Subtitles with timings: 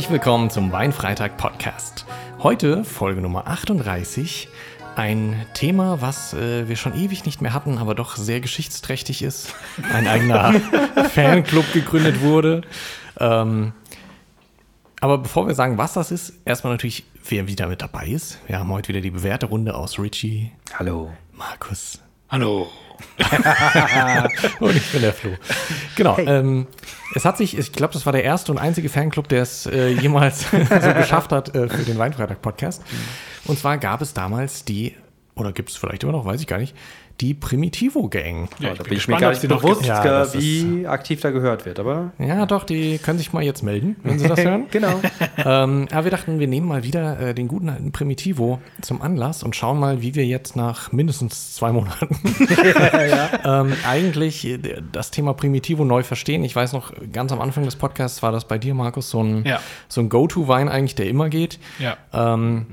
[0.00, 2.06] Herzlich willkommen zum Weinfreitag Podcast.
[2.38, 4.48] Heute Folge Nummer 38.
[4.96, 9.54] Ein Thema, was äh, wir schon ewig nicht mehr hatten, aber doch sehr geschichtsträchtig ist.
[9.92, 10.54] Ein eigener
[11.12, 12.62] Fanclub gegründet wurde.
[13.18, 13.74] Ähm,
[15.02, 18.38] aber bevor wir sagen, was das ist, erstmal natürlich, wer wieder mit dabei ist.
[18.46, 21.12] Wir haben heute wieder die bewährte Runde aus Richie, Hallo.
[21.34, 22.70] Markus Hallo.
[24.60, 25.30] und ich bin der Flo.
[25.96, 26.18] Genau.
[26.18, 26.66] Ähm,
[27.14, 29.88] es hat sich, ich glaube, das war der erste und einzige Fanclub, der es äh,
[29.88, 32.82] jemals so geschafft hat äh, für den Weinfreitag-Podcast.
[33.46, 34.94] Und zwar gab es damals die,
[35.34, 36.74] oder gibt es vielleicht immer noch, weiß ich gar nicht,
[37.20, 38.48] die Primitivo-Gang.
[38.58, 40.86] Ja, da bin ich mir gar nicht ob sie noch bewusst, Ja, äh, das wie
[40.86, 42.12] aktiv da gehört wird, aber.
[42.18, 44.66] Ja, doch, die können sich mal jetzt melden, wenn sie das hören.
[44.70, 45.00] genau.
[45.38, 49.42] ähm, aber wir dachten, wir nehmen mal wieder äh, den guten alten Primitivo zum Anlass
[49.42, 52.08] und schauen mal, wie wir jetzt nach mindestens zwei Monaten
[53.44, 54.58] ähm, eigentlich äh,
[54.92, 56.44] das Thema Primitivo neu verstehen.
[56.44, 59.44] Ich weiß noch, ganz am Anfang des Podcasts war das bei dir, Markus, so ein,
[59.44, 59.60] Ja.
[59.88, 61.58] so ein Go-To-Wein eigentlich, der immer geht.
[61.78, 61.96] Ja.
[62.12, 62.66] Ähm,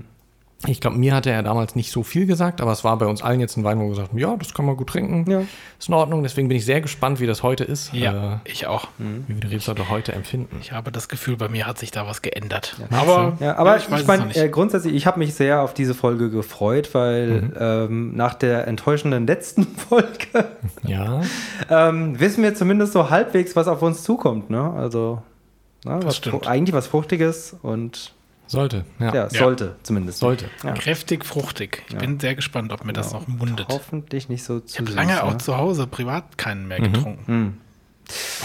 [0.68, 3.22] ich glaube, mir hatte er damals nicht so viel gesagt, aber es war bei uns
[3.22, 5.42] allen jetzt ein Wein, wo wir gesagt haben, ja, das kann man gut trinken, Ja.
[5.80, 6.24] ist in Ordnung.
[6.24, 8.88] Deswegen bin ich sehr gespannt, wie das heute ist, Ja, äh, ich auch.
[8.98, 10.58] wie wir die Rebsorte heute empfinden.
[10.62, 12.76] Ich habe das Gefühl, bei mir hat sich da was geändert.
[12.80, 14.38] Meinst Aber, Ja, aber ich ich, weiß es meine, noch nicht.
[14.38, 19.26] äh, grundsätzlich, ich habe mich sehr auf diese Folge gefreut, weil ähm, nach der enttäuschenden
[19.26, 20.46] letzten Folge
[20.84, 21.22] Ja,
[21.70, 24.50] ähm, wissen wir zumindest so halbwegs, was auf uns zukommt.
[24.50, 24.62] Ne?
[24.74, 25.22] Also,
[25.86, 26.44] na, was, stimmt.
[26.44, 28.14] Fru- eigentlich was Fruchtiges und
[28.48, 28.86] sollte.
[29.00, 30.20] Ja, ja, sollte zumindest.
[30.20, 30.46] sollte.
[30.64, 30.74] Ja.
[30.74, 31.84] Kräftig, fruchtig.
[31.90, 33.68] Ich bin sehr gespannt, ob mir das noch mundet.
[33.70, 35.38] Hoffentlich nicht so zu Ich habe lange auch ne?
[35.38, 37.62] zu Hause privat keinen mehr getrunken.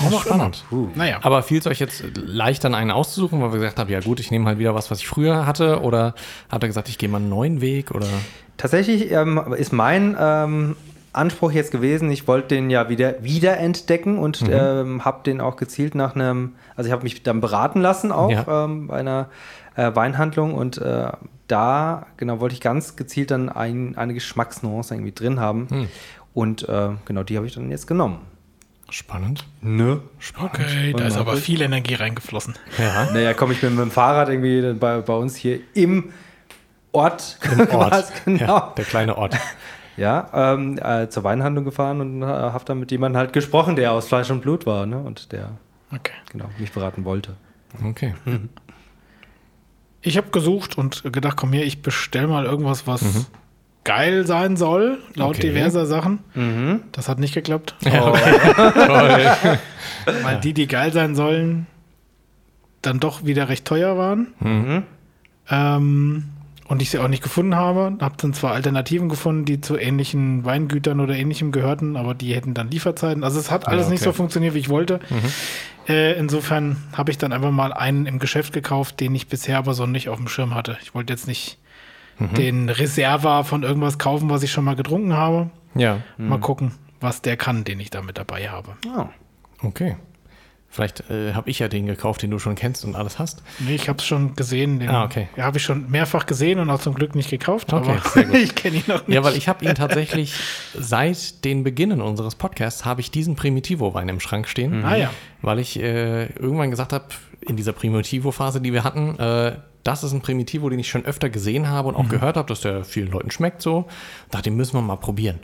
[0.01, 0.65] Warum auch spannend.
[0.97, 4.01] Naja, Aber fiel es euch jetzt leicht dann einen auszusuchen, weil wir gesagt haben, ja
[4.01, 5.83] gut, ich nehme halt wieder was, was ich früher hatte?
[5.83, 6.15] Oder
[6.49, 7.93] hat er gesagt, ich gehe mal einen neuen Weg?
[7.93, 8.09] Oder
[8.57, 10.77] Tatsächlich ähm, ist mein ähm,
[11.13, 15.95] Anspruch jetzt gewesen, ich wollte den ja wieder wiederentdecken und ähm, habe den auch gezielt
[15.95, 18.65] nach einem, also ich habe mich dann beraten lassen auch Ja.
[18.65, 19.29] ähm, bei einer
[19.77, 21.11] äh, Weinhandlung und äh,
[21.49, 25.89] da genau wollte ich ganz gezielt dann ein, eine Geschmacksnuance irgendwie drin haben
[26.35, 28.21] und äh, genau die habe ich dann jetzt genommen.
[28.91, 29.45] spannend?
[29.61, 30.01] Ne?
[30.43, 32.55] okay, da ist aber viel Energie reingeflossen.
[32.79, 33.11] Ja.
[33.13, 36.13] Naja, komme ich mit, mit dem Fahrrad irgendwie bei, bei uns hier im
[36.93, 37.69] Ort, Ort.
[37.71, 38.39] quasi, genau.
[38.47, 39.37] Ja, der kleine Ort.
[39.99, 43.93] Ja, ähm, äh, zur Weinhandlung gefahren und äh, habe dann mit jemandem halt gesprochen, der
[43.93, 44.97] aus Fleisch und Blut war, ne?
[44.97, 45.51] Und der
[45.95, 46.15] Okay.
[46.33, 47.37] genau mich beraten wollte.
[47.85, 48.15] Okay.
[50.03, 53.29] Ich habe gesucht und gedacht, komm her, ich bestell mal irgendwas, was
[53.85, 55.49] geil sein soll, laut Okay.
[55.49, 56.19] diverser Sachen.
[56.93, 57.77] Das hat nicht geklappt.
[57.83, 59.31] Toll.
[60.23, 61.67] weil die, die geil sein sollen,
[62.81, 64.85] dann doch wieder recht teuer waren.
[65.51, 66.25] Ähm,
[66.73, 67.99] und ich sie auch nicht gefunden habe.
[68.01, 72.55] Habe dann zwar Alternativen gefunden, die zu ähnlichen Weingütern oder ähnlichem gehörten, aber die hätten
[72.55, 73.25] dann Lieferzeiten.
[73.25, 74.09] Also es hat alles nicht okay.
[74.09, 74.99] so funktioniert, wie ich wollte.
[75.87, 79.75] Äh, insofern habe ich dann einfach mal einen im Geschäft gekauft, den ich bisher aber
[79.75, 80.79] so nicht auf dem Schirm hatte.
[80.81, 81.59] Ich wollte jetzt nicht
[82.37, 85.51] den Reserva von irgendwas kaufen, was ich schon mal getrunken habe.
[85.75, 88.77] Ja, Mal gucken, was der kann, den ich da mit dabei habe.
[88.97, 89.09] Oh.
[89.67, 89.97] okay.
[90.73, 93.43] Vielleicht äh, habe ich ja den gekauft, den du schon kennst und alles hast.
[93.59, 94.81] Nee, ich habe es schon gesehen.
[94.81, 95.29] Den Ah, okay.
[95.37, 97.75] Ja, habe ich schon mehrfach gesehen und auch zum Glück nicht gekauft.
[97.75, 97.99] Okay,
[98.33, 99.15] ich kenne ihn noch nicht.
[99.15, 100.35] Ja, weil ich habe ihn tatsächlich
[100.75, 104.83] seit den Beginnen unseres Podcasts habe ich diesen Primitivo-Wein im Schrank stehen.
[104.83, 105.11] Ah ja.
[105.43, 107.05] Weil ich äh, irgendwann gesagt habe,
[107.43, 111.29] in dieser Primitivo-Phase, die wir hatten, äh, das ist ein Primitivo, den ich schon öfter
[111.29, 113.89] gesehen habe und auch gehört habe, dass der vielen Leuten schmeckt so.
[114.31, 115.41] Dachte, den müssen wir mal probieren.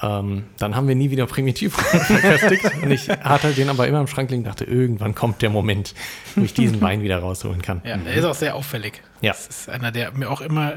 [0.00, 4.06] Ähm, dann haben wir nie wieder Primitivo verfestigt und ich hatte den aber immer im
[4.06, 5.94] Schrank liegen, dachte, irgendwann kommt der Moment,
[6.36, 7.82] wo ich diesen Wein wieder rausholen kann.
[7.84, 9.02] Ja, er ist auch sehr auffällig.
[9.22, 9.32] Ja.
[9.32, 10.74] Das ist einer, der mir auch immer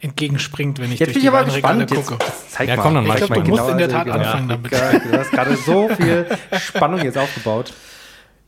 [0.00, 2.14] entgegenspringt, wenn ich Jetzt durch bin die ich aber Weinregale gucke.
[2.24, 2.82] jetzt zeig Ja, mal.
[2.82, 3.44] komm, dann mach Ich ich glaube, mal.
[3.46, 4.72] du musst in der Tat genau, anfangen damit.
[4.72, 6.26] Du hast gerade so viel
[6.58, 7.72] Spannung jetzt aufgebaut.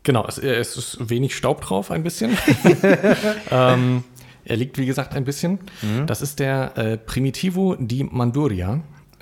[0.05, 2.37] Genau, es, es ist wenig Staub drauf, ein bisschen.
[3.51, 4.05] ähm,
[4.45, 5.59] er liegt, wie gesagt, ein bisschen.
[6.07, 8.81] Das ist der äh, Primitivo di Manduria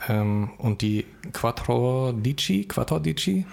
[0.08, 3.46] ähm, und die Quattro Dici, Quattro Dici,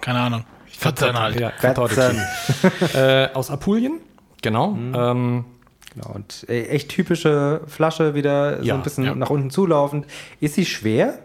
[0.00, 0.44] Keine Ahnung.
[0.66, 1.38] 14 halt.
[1.40, 2.16] ja, Quattro Dici.
[2.94, 4.00] äh, aus Apulien,
[4.42, 4.76] genau.
[4.94, 5.44] Ähm,
[5.92, 9.14] Genau, und äh, echt typische Flasche, wieder so Ja, ein bisschen ja.
[9.16, 10.06] nach unten zulaufend.
[10.38, 11.18] Ist sie schwer?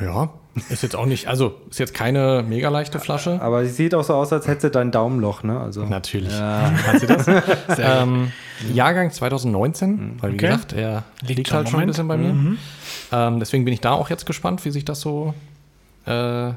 [0.00, 0.30] ja,
[0.68, 3.40] ist jetzt auch nicht, also ist jetzt keine mega leichte Flasche.
[3.40, 5.60] Aber sie sieht auch so aus, als hätte sie dein Daumenloch, ne?
[5.60, 6.32] Also, Natürlich.
[6.40, 7.24] Hat sie das?
[7.26, 7.78] Sehr gut.
[7.78, 8.32] ähm,
[8.72, 10.46] Jahrgang 2019, weil wie Okay.
[10.48, 12.56] gesagt, er liegt, Liegt halt schon ein bisschen bei mir.
[13.12, 15.34] Ähm, deswegen bin ich da auch jetzt gespannt, wie sich das so
[16.06, 16.56] äh, ja,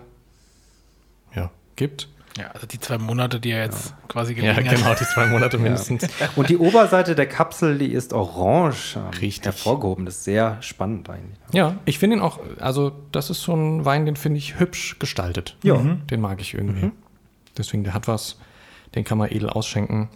[1.76, 2.08] gibt.
[2.38, 5.00] Ja, also die zwei Monate, die er jetzt quasi Ja, gelegen genau, hat.
[5.00, 6.08] die zwei Monate mindestens.
[6.36, 9.46] Und die Oberseite der Kapsel, die ist orange ähm, Richtig.
[9.46, 10.06] hervorgehoben.
[10.06, 11.38] Das ist sehr spannend eigentlich.
[11.52, 14.98] Ja, ich finde ihn auch, also das ist so ein Wein, den finde ich hübsch
[14.98, 15.58] gestaltet.
[15.64, 15.78] Ja.
[15.78, 16.92] Den mag ich irgendwie.
[17.58, 18.40] Deswegen, der hat was,
[18.96, 20.10] Den kann man edel ausschenken.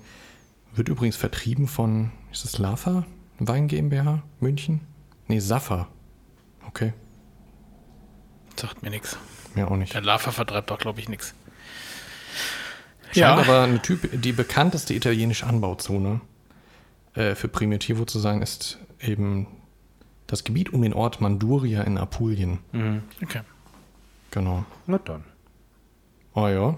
[0.74, 3.06] Wird übrigens vertrieben von, ist das Lafa?
[3.40, 4.24] Wein GmbH?
[4.40, 4.81] München?
[5.28, 5.88] Nee, Safa.
[6.68, 6.94] Okay,
[8.56, 9.18] Sagt mir nichts.
[9.56, 9.94] mir auch nicht.
[9.94, 11.36] Der Lava vertreibt doch, glaube ich, nichts.
[13.13, 16.21] Scheint aber eine Typ, die bekannteste italienische Anbauzone
[17.13, 19.48] äh, für Primitivo zu sein, ist eben
[20.27, 22.59] das Gebiet um den Ort Manduria in Apulien.
[23.24, 23.42] Okay.
[24.31, 24.65] Genau.
[24.86, 25.24] Na dann.
[26.33, 26.77] Oh ja.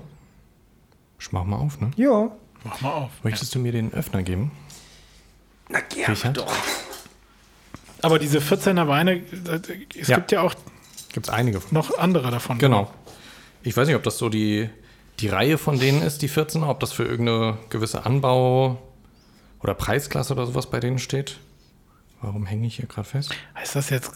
[1.19, 1.91] Ich mach mal auf, ne?
[1.95, 2.31] Ja.
[2.63, 3.11] Mach mal auf.
[3.23, 4.51] Möchtest du mir den Öffner geben?
[5.69, 6.37] Na gerne Richard?
[6.37, 6.53] doch.
[8.01, 9.21] Aber diese 14er Weine, äh,
[9.99, 10.17] es Ja.
[10.17, 10.53] gibt ja auch
[11.11, 11.73] Gibt's einige von.
[11.73, 12.57] noch andere davon.
[12.59, 12.93] Genau.
[13.63, 14.69] Ich weiß nicht, ob das so die,
[15.19, 18.77] die Reihe von denen ist, die 14er, ob das für irgendeine gewisse Anbau-
[19.62, 21.38] oder Preisklasse oder sowas bei denen steht.
[22.21, 23.31] Warum hänge ich hier gerade fest?
[23.56, 24.12] Heißt das jetzt,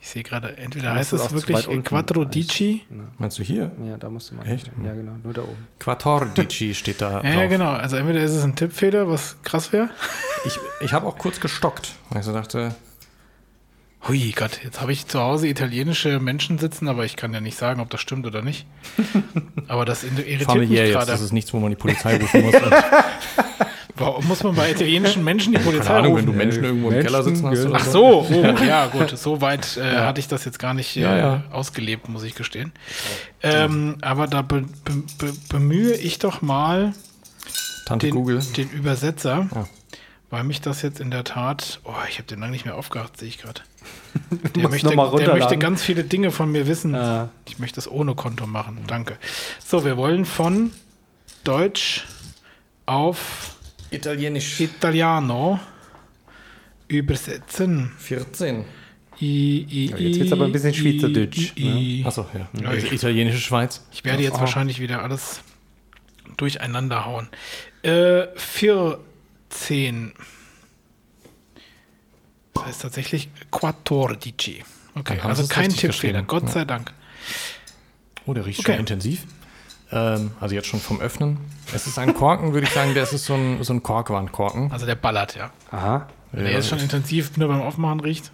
[0.00, 1.66] ich sehe gerade, entweder Ja, heißt es wirklich.
[1.84, 2.82] Quattro Dici?
[3.18, 3.70] Meinst du hier?
[3.86, 4.46] Ja, da musst du mal.
[4.46, 4.70] Echt?
[4.84, 5.12] Ja, genau.
[5.22, 5.68] Nur da oben.
[5.78, 7.48] Quattordici steht da Ja, ja, drauf.
[7.50, 7.70] genau.
[7.70, 9.90] Also entweder ist es ein Tippfehler, was krass wäre.
[10.44, 12.74] Ich, ich habe auch kurz gestockt, weil ich so dachte,
[14.08, 17.56] Hui Gott, jetzt habe ich zu Hause italienische Menschen sitzen, aber ich kann ja nicht
[17.56, 18.66] sagen, ob das stimmt oder nicht.
[19.68, 21.12] Aber das irritiert familiär mich jetzt, gerade.
[21.12, 22.54] das ist nichts, wo man die Polizei rufen muss.
[23.94, 26.32] Warum muss man bei italienischen Menschen die Polizei keine Ahnung, wenn rufen?
[26.32, 28.26] du Menschen irgendwo im Keller sitzen hast oder Ach so.
[28.28, 31.42] oh, ja gut, so weit äh, hatte ich das jetzt gar nicht äh, Ja, ja.
[31.52, 32.72] ausgelebt, muss ich gestehen.
[33.42, 36.92] Ähm, aber da be be be bemühe ich doch mal
[37.86, 38.40] Tante den, Google.
[38.56, 39.68] den Übersetzer, Ja.
[40.32, 43.18] Weil mich das jetzt in der Tat, oh, ich habe den lange nicht mehr aufgehacht,
[43.18, 43.60] sehe ich gerade.
[44.56, 46.94] Der, möchte, der möchte ganz viele Dinge von mir wissen.
[46.94, 47.28] Ah.
[47.48, 49.18] Ich möchte das ohne Konto machen, danke.
[49.64, 50.70] So, wir wollen von
[51.44, 52.04] Deutsch
[52.86, 53.56] auf
[53.90, 54.60] Italienisch.
[54.60, 55.60] Italiano
[56.88, 57.92] übersetzen.
[57.98, 58.64] 14.
[59.20, 62.04] I, I, Ja, jetzt wird's aber ein bisschen Schweizerdeutsch, I.
[62.06, 62.48] Achso, ja.
[62.60, 63.84] Ja, Also ich- Italienische Schweiz.
[63.92, 64.40] Ich werde jetzt Ah.
[64.40, 65.40] wahrscheinlich wieder alles
[66.36, 67.28] durcheinander hauen.
[67.82, 68.26] Äh,
[69.52, 70.12] 14.
[72.54, 74.64] Das heißt tatsächlich Quattordici.
[74.94, 76.22] Okay, also kein Tippfehler.
[76.22, 76.48] Gott Ja.
[76.48, 76.92] sei Dank.
[78.26, 78.72] Oh, der riecht Okay.
[78.72, 79.24] schon intensiv.
[79.90, 81.38] Ähm, also jetzt schon vom Öffnen.
[81.74, 84.70] Es ist ein Korken, würde ich sagen, der ist so ein, so ein Korkwandkorken.
[84.72, 85.50] Also der ballert, ja.
[85.70, 86.08] Aha.
[86.32, 88.32] Wenn er jetzt schon intensiv nur beim Aufmachen riecht,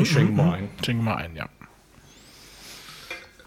[0.00, 0.68] Ich schenke mal ein.
[0.84, 1.48] schenken wir mal ein, ja.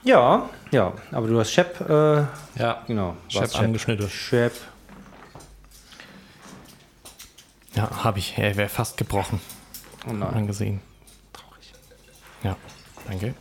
[0.06, 0.94] Ja, ja.
[1.12, 2.26] Aber du hast Shep, äh,
[2.58, 3.18] Ja, genau.
[3.28, 4.10] Shep angeschnitten.
[4.10, 4.54] Shep.
[7.74, 8.38] Ja, habe ich.
[8.38, 9.42] Er wäre fast gebrochen.
[10.06, 10.48] Oh Hat man nein.
[10.48, 10.80] gesehen.
[11.34, 11.74] Traurig.
[12.44, 12.56] Ja,
[13.08, 13.34] danke.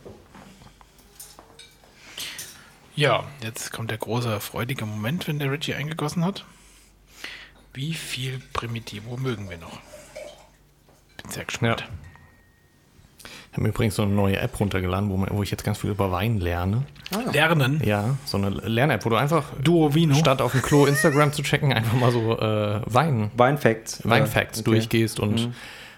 [2.95, 6.45] Ja, jetzt kommt der große freudige Moment, wenn der Richie eingegossen hat.
[7.73, 9.79] Wie viel Primitivo mögen wir noch?
[11.21, 11.81] Bin sehr gespannt.
[11.81, 11.87] Ja.
[13.55, 15.77] Ich habe mir übrigens so eine neue App runtergeladen, wo, man, wo ich jetzt ganz
[15.77, 16.83] viel über Wein lerne.
[17.31, 17.81] Lernen.
[17.85, 20.13] Ja, so eine Lern-App, wo du einfach Duo Vino.
[20.13, 24.01] statt auf dem Klo Instagram zu checken, einfach mal so äh, Wein, Weinfacts.
[24.03, 24.71] Weinfacts okay.
[24.71, 25.53] durchgehst und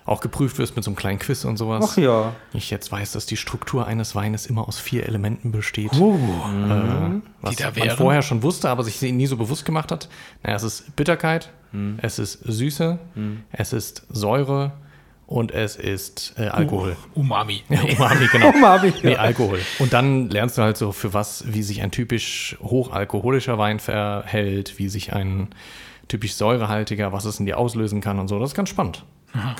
[0.06, 1.94] auch geprüft wirst mit so einem kleinen Quiz und sowas.
[1.94, 2.36] Ach ja.
[2.54, 5.94] Ich jetzt weiß, dass die Struktur eines Weines immer aus vier Elementen besteht.
[5.94, 9.92] Uh, äh, was Die da man vorher schon wusste, aber sich nie so bewusst gemacht
[9.92, 10.10] hat.
[10.44, 11.50] Naja, es ist Bitterkeit,
[12.04, 13.00] es ist Süße,
[13.52, 14.74] es ist Säure
[15.28, 16.96] und es ist äh, Alkohol.
[17.14, 17.64] Umami.
[17.70, 18.50] Ja, Umami, genau.
[18.50, 18.96] Umami, ja.
[19.04, 19.60] Nee, Alkohol.
[19.78, 24.80] Und dann lernst du halt so, für was, wie sich ein typisch hochalkoholischer Wein verhält,
[24.80, 25.50] wie sich ein
[26.08, 28.40] typisch säurehaltiger, was es in dir auslösen kann und so.
[28.40, 29.04] Das ist ganz spannend.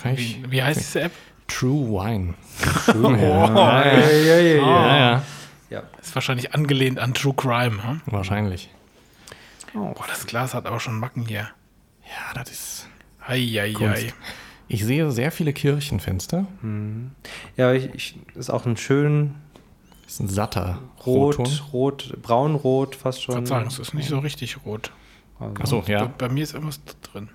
[0.02, 1.12] Kann ich, Wie, wie heißt diese App?
[1.48, 2.34] True Wine.
[2.88, 4.56] Ja, ja, ja, ja, ja.
[4.56, 5.24] Ja, ja.
[5.70, 5.84] ja.
[6.02, 7.84] Ist wahrscheinlich angelehnt an True Crime.
[7.84, 8.02] Hm?
[8.06, 8.70] Wahrscheinlich.
[9.74, 11.50] Boah, das Glas hat aber schon Macken hier.
[12.06, 12.88] Ja, das ist.
[13.28, 13.74] Eieiei.
[13.74, 14.14] Kunst.
[14.70, 16.46] Ich sehe sehr viele Kirchenfenster.
[17.56, 19.36] Ja, ich, ich, ist auch ein schön
[20.06, 21.60] ist ein satter rot, Rotton.
[21.74, 23.36] rot, braunrot fast Ich schon.
[23.36, 24.92] würde sagen, es ist nicht so richtig rot.
[25.40, 26.06] Also, Achso, ja.
[26.06, 27.30] Bei, bei mir ist irgendwas drin.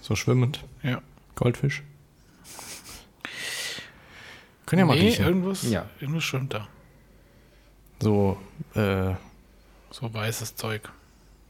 [0.00, 0.64] So schwimmend.
[0.82, 1.00] Ja.
[1.36, 1.82] Goldfisch.
[4.66, 5.24] Können ja mal nee, riechen.
[5.26, 5.86] irgendwas, Ja.
[6.00, 6.68] irgendwas schwimmt da.
[8.00, 8.36] So,
[8.74, 9.14] äh,
[9.90, 10.90] So weißes Zeug.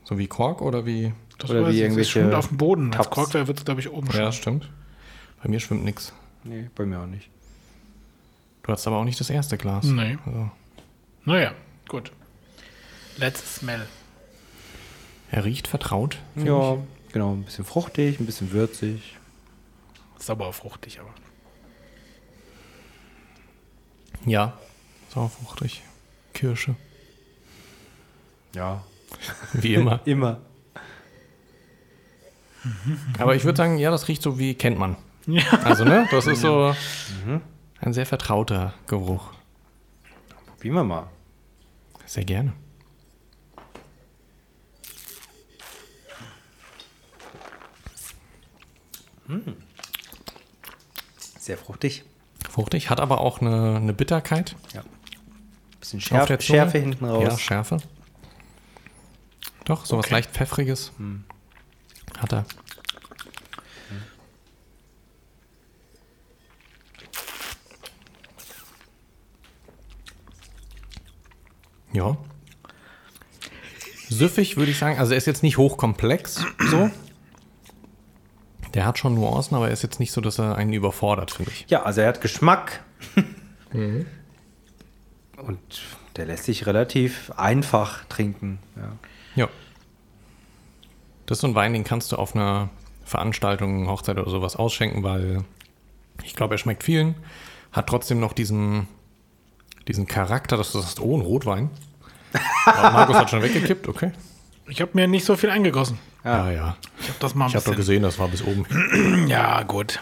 [0.05, 1.13] So wie Kork oder wie.
[1.39, 2.87] Das Oder weiß wie ich, irgendwelche schwimmt auf dem Boden.
[2.95, 3.11] Als Tabs.
[3.11, 4.33] Korkwär wird es, glaube ich, oben Ja, schwimmen.
[4.33, 4.71] stimmt.
[5.43, 6.13] Bei mir schwimmt nichts.
[6.45, 7.29] Nee, bei mir auch nicht.
[8.63, 9.85] Du hast aber auch nicht das erste Glas.
[9.85, 10.17] Nee.
[10.25, 10.51] Also,
[11.25, 11.53] Naja,
[11.89, 12.13] gut.
[13.17, 13.87] Let's smell.
[15.31, 16.19] er riecht vertraut.
[16.37, 16.79] Ja,
[17.13, 17.33] genau.
[17.35, 19.17] Ein bisschen fruchtig, ein bisschen würzig.
[20.19, 21.11] Sauerfruchtig, aber.
[24.25, 24.33] Ich.
[24.33, 24.57] Ja.
[25.13, 25.83] Sauerfruchtig.
[26.33, 26.75] Kirsche.
[28.55, 28.83] Ja.
[29.53, 30.01] Wie immer.
[30.07, 30.41] Immer.
[33.19, 34.97] aber ich würde sagen, ja, das riecht so wie kennt man.
[35.27, 35.43] Ja.
[35.65, 36.07] Also, ne?
[36.11, 36.75] Das ist so
[37.81, 39.33] ein sehr vertrauter Geruch.
[40.47, 41.07] Probieren wir mal.
[42.07, 42.53] Sehr gerne.
[51.39, 52.05] Sehr fruchtig.
[52.49, 54.57] Fruchtig, hat aber auch eine, eine Bitterkeit.
[55.81, 56.59] Bisschen Schärfe, der Zunge.
[56.59, 57.23] Schärfe hinten raus.
[57.23, 57.79] Ja, Schärfe.
[59.65, 60.15] Doch, sowas Okay.
[60.15, 60.93] leicht Pfeffriges.
[62.19, 62.45] Hat er.
[71.93, 72.17] Ja.
[74.09, 74.99] Süffig würde ich sagen.
[74.99, 76.91] Also er ist jetzt nicht hochkomplex so.
[78.75, 81.53] Der hat schon Nuancen, aber er ist jetzt nicht so, dass er einen überfordert, finde
[81.53, 81.65] ich.
[81.69, 82.83] Ja, also er hat Geschmack.
[85.37, 85.61] Und
[86.17, 88.59] der lässt sich relativ einfach trinken.
[88.77, 88.93] Ja.
[89.37, 89.49] Ja.
[91.27, 92.71] Das ist so ein Wein, den kannst du auf einer
[93.05, 95.45] Veranstaltung, Hochzeit oder sowas ausschenken, weil
[96.23, 97.15] ich glaube, er schmeckt vielen,
[97.73, 98.87] hat trotzdem noch diesen,
[99.89, 101.71] diesen Charakter, dass du sagst, oh, ein Rotwein.
[102.67, 104.13] Aber Markus hat schon weggekippt, okay.
[104.67, 105.99] Ich habe mir nicht so viel eingegossen.
[106.25, 106.77] Ja, ja.
[107.01, 108.67] Ich habe das mal ein Ich habe doch gesehen, das war bis oben.
[109.29, 110.01] Ja, gut.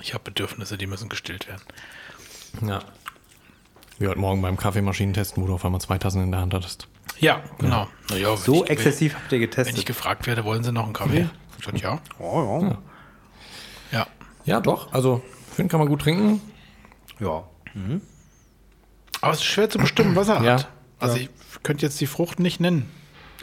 [0.00, 1.62] Ich habe Bedürfnisse, die müssen gestillt werden.
[2.62, 2.80] Ja.
[3.98, 6.88] Wie heute Morgen beim Kaffeemaschinentesten, wo du auf einmal zwei Tassen in der Hand hattest.
[7.20, 7.88] Ja, genau.
[8.10, 9.86] Na ja, wenn So ich- exzessiv habt ihr Wenn ich getestet.
[9.86, 11.28] gefragt werde, wollen Sie noch einen Kaffee?
[11.58, 12.00] Ich sag, ja.
[12.18, 12.78] Oh, ja.
[13.92, 14.06] Ja.
[14.44, 14.92] Ja, doch.
[14.92, 16.40] Also, ich finde, kann man gut trinken.
[17.20, 17.44] ja.
[19.20, 20.52] Aber es ist schwer zu bestimmen, was er Ja.
[20.54, 20.68] hat.
[20.98, 21.30] Also ich
[21.62, 22.88] könnte jetzt die Frucht nicht nennen.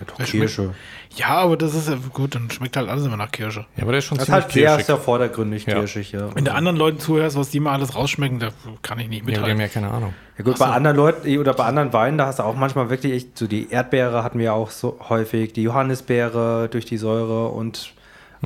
[0.08, 0.74] Doch, Er Kirsche.
[1.15, 3.65] Ja, aber das ist ja gut, dann schmeckt halt alles immer nach Kirsche.
[3.75, 4.86] Ja, aber der ist schon Das ist ziemlich halt sehr, kirschig.
[4.86, 5.74] sehr vordergründig Ja.
[5.79, 6.34] kirschig, ja.
[6.36, 8.50] Wenn du anderen Leuten zuhörst, was die mal alles rausschmecken, da
[8.81, 9.62] kann ich nicht Ja, die haben mithalten.
[9.62, 10.13] ja keine Ahnung.
[10.38, 13.13] Ja gut, bei anderen Leuten oder bei anderen Weinen, da hast du auch manchmal wirklich
[13.13, 17.93] echt, so die Erdbeere hatten wir auch so häufig, die Johannisbeere durch die Säure und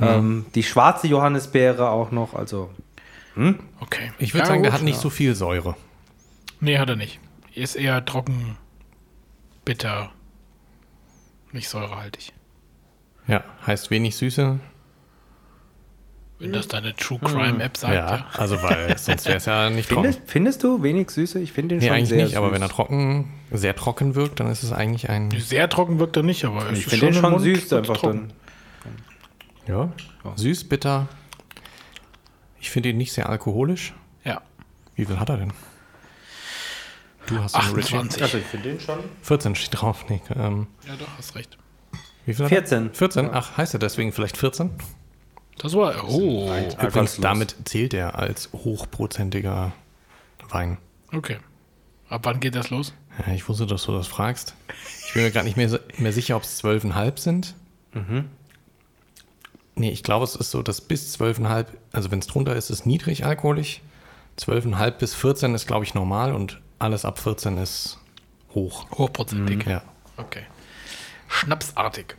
[0.00, 2.70] ähm, die schwarze Johannisbeere auch noch, also
[3.80, 4.12] Okay.
[4.18, 4.80] Ich würde Ja, sagen, der gut.
[4.80, 5.76] hat nicht so viel Säure.
[6.60, 7.20] Nee, hat er nicht.
[7.54, 8.56] Ist eher trocken,
[9.64, 10.10] bitter,
[11.56, 12.32] nicht säurehaltig.
[13.26, 14.60] Ja, heißt wenig Süße.
[16.38, 18.26] Wenn das deine True Crime App sagt, ja, ja.
[18.34, 20.04] also weil sonst wäre es ja nicht trocken.
[20.12, 21.40] findest, findest du wenig Süße?
[21.40, 22.54] Ich finde den Nee, schon eigentlich sehr nicht, aber süß.
[22.54, 25.30] wenn er trocken, sehr trocken wirkt, dann ist es eigentlich ein.
[25.30, 28.32] Sehr trocken wirkt er nicht, aber Ich finde den schon Mund süß einfach trocken.
[29.66, 29.92] dann.
[30.24, 30.32] Ja.
[30.36, 31.08] Süß, bitter.
[32.60, 33.94] Ich finde ihn nicht sehr alkoholisch.
[34.24, 34.42] Ja.
[34.94, 35.52] Wie viel hat er denn?
[37.26, 37.96] Du hast einen Richie.
[37.96, 38.22] 28.
[38.22, 38.98] Also ich finde den schon.
[39.22, 40.04] 14 steht drauf.
[40.08, 41.58] Nee, ähm, Ja, doch, hast recht.
[42.24, 42.58] wie viel hat er?
[42.58, 42.94] 14.
[42.94, 43.30] 14?
[43.32, 44.70] Ach, heißt er deswegen vielleicht 14?
[45.58, 46.50] Das war, oh,
[46.82, 49.72] Übrigens, damit zählt er als hochprozentiger
[50.50, 50.78] Wein.
[51.12, 51.38] okay.
[52.08, 52.94] Ab wann geht das los?
[53.26, 54.54] Ja, ich wusste, dass du das fragst.
[55.08, 57.54] Ich bin mir gerade nicht mehr, mehr sicher, ob es 12,5 sind.
[59.74, 62.86] Nee, ich glaube, es ist so, dass bis 12,5, also wenn es drunter ist, ist
[62.86, 63.80] niedrig alkoholisch.
[64.38, 67.98] 12,5 bis 14 ist, glaube ich, normal und alles ab 14 ist
[68.54, 68.86] hoch.
[68.92, 69.64] Hochprozentig.
[69.66, 69.82] Ja.
[70.16, 70.42] Okay.
[71.28, 72.14] Schnapsartig.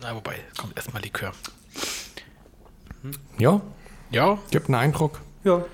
[0.00, 1.32] Na, wobei, kommt erstmal Likör.
[3.38, 3.60] Ja,
[4.10, 5.20] Ja, gibt einen Eindruck.
[5.44, 5.64] Ja,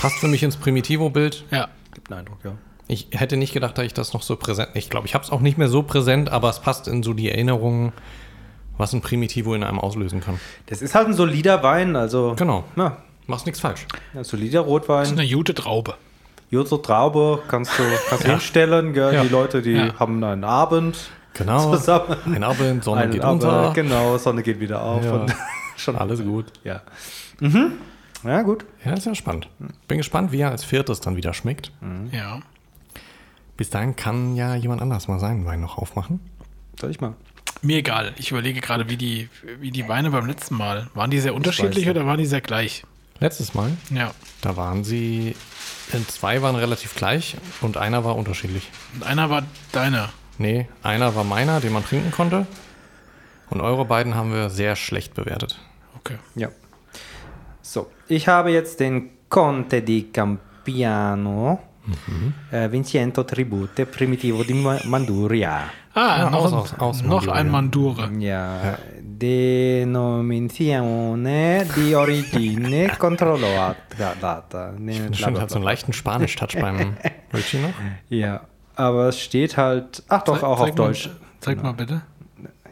[0.00, 1.44] Passt für mich ins Primitivo-Bild.
[1.50, 1.68] ja.
[1.94, 2.52] gibt einen Eindruck, ja.
[2.88, 4.70] Ich hätte nicht gedacht, dass ich das noch so präsent.
[4.74, 7.14] Ich glaube, ich habe es auch nicht mehr so präsent, aber es passt in so
[7.14, 7.92] die Erinnerungen,
[8.76, 10.38] was ein Primitivo in einem auslösen kann.
[10.66, 12.64] Das ist halt ein solider Wein, also Genau.
[12.76, 13.86] ja, Machst nichts falsch.
[14.14, 15.06] ein solider Das ist Rotwein.
[15.18, 15.94] eine gute Traube.
[16.52, 19.12] Jürzer Traube kannst du, kannst du hinstellen, gell?
[19.14, 19.22] Ja.
[19.24, 19.98] die Leute, die Ja.
[19.98, 21.74] haben einen Abend Genau.
[21.74, 22.14] zusammen.
[22.26, 23.72] Ein Abend, Sonne Einen geht Abend, unter.
[23.74, 25.02] Genau, Sonne geht wieder auf.
[25.02, 25.12] Ja.
[25.12, 25.34] Und
[25.78, 26.46] schon Alles gut.
[26.62, 26.82] Ja.
[27.40, 27.72] Mhm.
[28.22, 28.66] Ja, gut.
[28.84, 29.48] Ja, ist ja spannend.
[29.88, 31.72] Bin gespannt, wie er als viertes dann wieder schmeckt.
[32.12, 32.40] Ja.
[33.56, 36.20] Bis dahin kann ja jemand anders mal seinen Wein noch aufmachen.
[36.78, 37.14] Soll ich mal?
[37.62, 38.12] Mir egal.
[38.18, 39.28] Ich überlege gerade, wie die,
[39.60, 40.88] wie die Weine beim letzten Mal.
[40.94, 42.84] Waren die sehr unterschiedlich oder waren die sehr gleich?
[43.20, 44.10] Letztes Mal, Ja.
[44.40, 45.36] da waren sie,
[45.92, 48.70] äh, zwei waren relativ gleich und einer war unterschiedlich.
[48.94, 50.08] Und einer war deiner.
[50.38, 52.46] Nee, einer war meiner, den man trinken konnte.
[53.50, 55.58] Und eure beiden haben wir sehr schlecht bewertet.
[55.98, 56.16] Okay.
[56.34, 56.48] Ja.
[57.60, 61.60] So, ich habe jetzt den Conte di Campiano,
[62.50, 65.64] äh, Vincento Tribute, Primitivo di Ma- Manduria.
[65.94, 68.10] Ah, Ja, noch, aus- ein, aus- aus noch ein Mandure.
[68.18, 68.78] Ja,
[69.22, 74.72] denominazione di origine controllata.
[74.78, 76.96] Ne, bla, Stimmt, bla, hat so einen leichten Spanisch-Touch beim
[77.34, 77.70] Richie noch.
[78.08, 78.42] Ja,
[78.76, 81.10] aber es steht halt, ach doch, Zeig- auch auf mal- Deutsch.
[81.40, 82.02] Zeig mal bitte.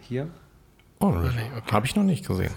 [0.00, 0.28] Hier.
[1.02, 1.73] Oh, nee, okay.
[1.73, 2.50] habe ich noch nicht gesehen.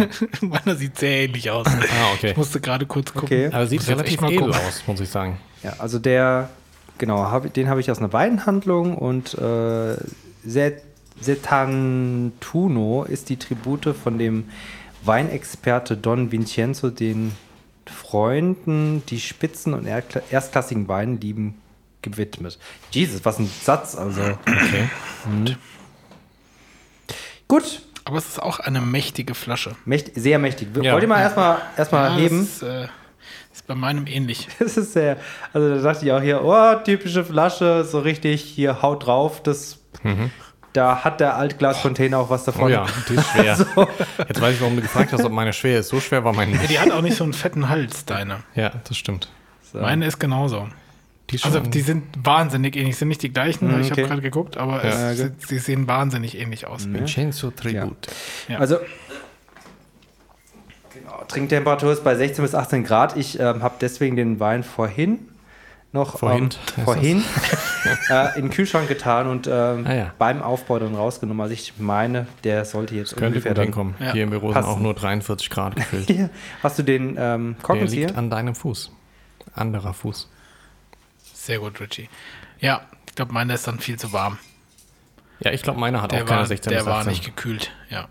[0.40, 1.66] Meiner sieht sehr ähnlich aus.
[1.66, 2.30] Ah, okay.
[2.30, 3.26] Ich musste gerade kurz gucken.
[3.26, 3.46] Okay.
[3.52, 4.54] Aber sieht relativ edel gucken.
[4.54, 5.38] aus, muss ich sagen.
[5.62, 6.48] Ja, also der,
[6.96, 9.96] genau, hab, den habe ich aus einer Weinhandlung und äh,
[10.42, 10.82] Set-
[11.20, 14.48] Setantuno ist die Tribute von dem
[15.02, 17.32] Weinexperte Don Vincenzo, den
[17.86, 21.60] Freunden, die spitzen und erstklassigen Wein lieben,
[22.02, 22.58] gewidmet.
[22.90, 24.20] Jesus, was ein Satz, also.
[24.46, 25.56] Okay.
[27.48, 29.72] Gut, Aber es ist auch eine mächtige Flasche.
[29.84, 30.68] mächt, sehr mächtig.
[30.80, 30.92] Ja.
[30.92, 32.40] Wollt ihr mal erstmal erstmal Ja, heben?
[32.40, 32.84] Das ist, äh,
[33.52, 34.48] ist bei meinem ähnlich.
[34.58, 35.16] Das ist sehr,
[35.52, 39.78] also da dachte ich auch hier, oh, typische Flasche, so richtig hier Haut drauf, das,
[40.72, 42.64] da hat der Altglascontainer auch was davon.
[42.64, 43.58] Oh ja, die ist schwer.
[44.28, 45.88] Jetzt weiß ich, warum du gefragt hast, ob meine schwer ist.
[45.88, 46.70] So schwer war meine Ja, nicht.
[46.70, 48.38] die hat auch nicht so einen fetten Hals, deine.
[48.54, 49.28] Ja, das stimmt.
[49.72, 49.78] So.
[49.80, 50.68] Meine ist genauso.
[51.30, 53.66] Die ist Also die sind wahnsinnig ähnlich, sind nicht die gleichen.
[53.68, 54.08] Mhm, Ich habe okay.
[54.08, 56.86] gerade geguckt, aber Ja, es, sie, sehen wahnsinnig ähnlich aus.
[56.92, 58.08] Vincenzo Tribute.
[58.48, 58.58] Ja.
[58.58, 58.78] Also,
[60.92, 63.16] genau, Trinktemperatur ist bei 16 bis 18 Grad.
[63.16, 65.28] Ich ähm, habe deswegen den Wein vorhin
[65.92, 67.24] noch Vorhin, ähm, vorhin
[68.10, 70.14] äh, in den Kühlschrank getan und ähm, Ah, ja.
[70.18, 71.40] beim Aufbau dann rausgenommen.
[71.40, 73.64] Also ich meine, der sollte jetzt Könnte ungefähr gut dann...
[73.64, 73.94] hinkommen.
[73.98, 74.12] Ja.
[74.12, 74.68] Hier im Büro sind Passen.
[74.68, 76.30] auch nur 43 Grad gefüllt.
[76.62, 78.16] Hast du den ähm, Der liegt hier?
[78.16, 78.92] an deinem Fuß.
[79.54, 80.30] Anderer Fuß.
[81.34, 82.08] Sehr gut, Richie.
[82.60, 84.38] Ja, ich glaube, meiner ist dann viel zu warm.
[85.40, 87.10] Ja, ich glaube, meiner hat Der auch keine war, 16 der war 18.
[87.12, 88.08] nicht gekühlt, ja.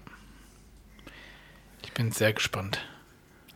[1.84, 2.80] Ich bin sehr gespannt.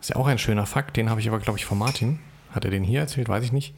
[0.00, 2.20] Ist ja auch ein schöner Fakt, den habe ich aber, glaube ich, von Martin.
[2.52, 3.28] Hat er den hier erzählt?
[3.28, 3.74] Weiß ich nicht.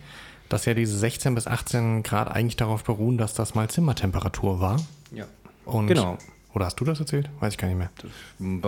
[0.49, 4.77] Dass ja diese 16 bis 18 Grad eigentlich darauf beruhen, dass das mal Zimmertemperatur war.
[5.13, 5.25] Ja.
[5.65, 6.19] Und Genau.
[6.55, 7.29] Oder hast du das erzählt?
[7.41, 7.91] Weiß ich gar nicht mehr.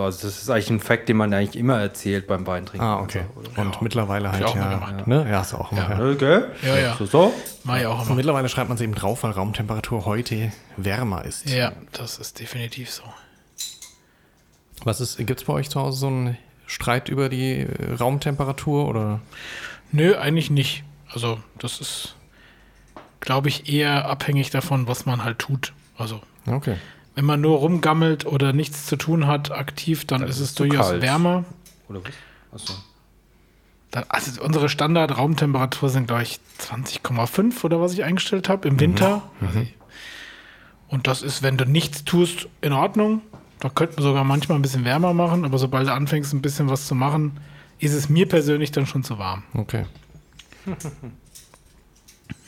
[0.03, 2.87] Also das ist eigentlich ein Fakt, den man eigentlich immer erzählt beim Weintrinken.
[2.87, 3.23] Ah, okay.
[3.35, 4.73] Also, Und mittlerweile halt auch mal ja.
[4.77, 5.07] gemacht.
[5.07, 5.25] Ne?
[5.27, 5.89] Ja, hast du auch immer.
[5.89, 5.97] Ja.
[5.97, 6.11] oder?
[6.11, 6.41] Okay.
[6.67, 6.95] Ja, ja.
[6.97, 7.33] So, so.
[7.63, 8.15] Mach ich auch Und immer.
[8.17, 11.49] mittlerweile schreibt man es eben drauf, weil Raumtemperatur heute wärmer ist.
[11.49, 13.01] Ja, das ist definitiv so.
[14.83, 18.87] Was ist, gibt es bei euch zu Hause so einen Streit über die äh, Raumtemperatur
[18.87, 19.19] oder?
[19.91, 20.83] Nö, eigentlich nicht.
[21.11, 22.15] Also, das ist,
[23.19, 25.73] glaube ich, eher abhängig davon, was man halt tut.
[25.97, 26.75] Also, Okay.
[27.15, 30.65] wenn man nur rumgammelt oder nichts zu tun hat, aktiv, dann ist es ist zu
[30.65, 31.01] durchaus kalt.
[31.01, 31.45] wärmer.
[31.89, 32.01] Oder
[32.51, 32.61] was?
[32.61, 32.73] Achso.
[33.91, 39.23] Dann, also unsere Standard-Raumtemperatur sind, glaube ich, 20,5 oder was ich eingestellt habe im Winter.
[39.41, 39.65] Also,
[40.89, 43.21] und das ist, wenn du nichts tust, in Ordnung.
[43.59, 46.69] Da könnten wir sogar manchmal ein bisschen wärmer machen, aber sobald du anfängst, ein bisschen
[46.69, 47.37] was zu machen,
[47.79, 49.43] ist es mir persönlich dann schon zu warm.
[49.53, 49.85] Okay.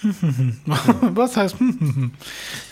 [1.13, 1.55] was heißt,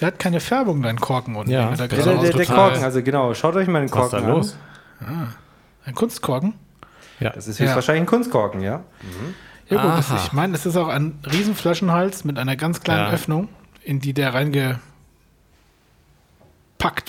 [0.01, 1.51] der hat keine Färbung, dein Korken unten.
[1.51, 3.81] Ja, den wir da der- Der, gerade der, der Korken, also genau, schaut euch mal
[3.81, 4.37] den Was ist Korken da an.
[4.37, 4.57] los?
[5.85, 6.53] Ein Kunstkorken?
[7.19, 7.29] Ja.
[7.31, 7.65] Das ist Ja.
[7.65, 8.83] höchstwahrscheinlich ein Kunstkorken, ja?
[9.69, 13.11] Ja gut, das, ich meine, es ist auch ein Riesenflaschenhals mit einer ganz kleinen Ja.
[13.11, 13.49] Öffnung,
[13.83, 14.79] in die der reingepackt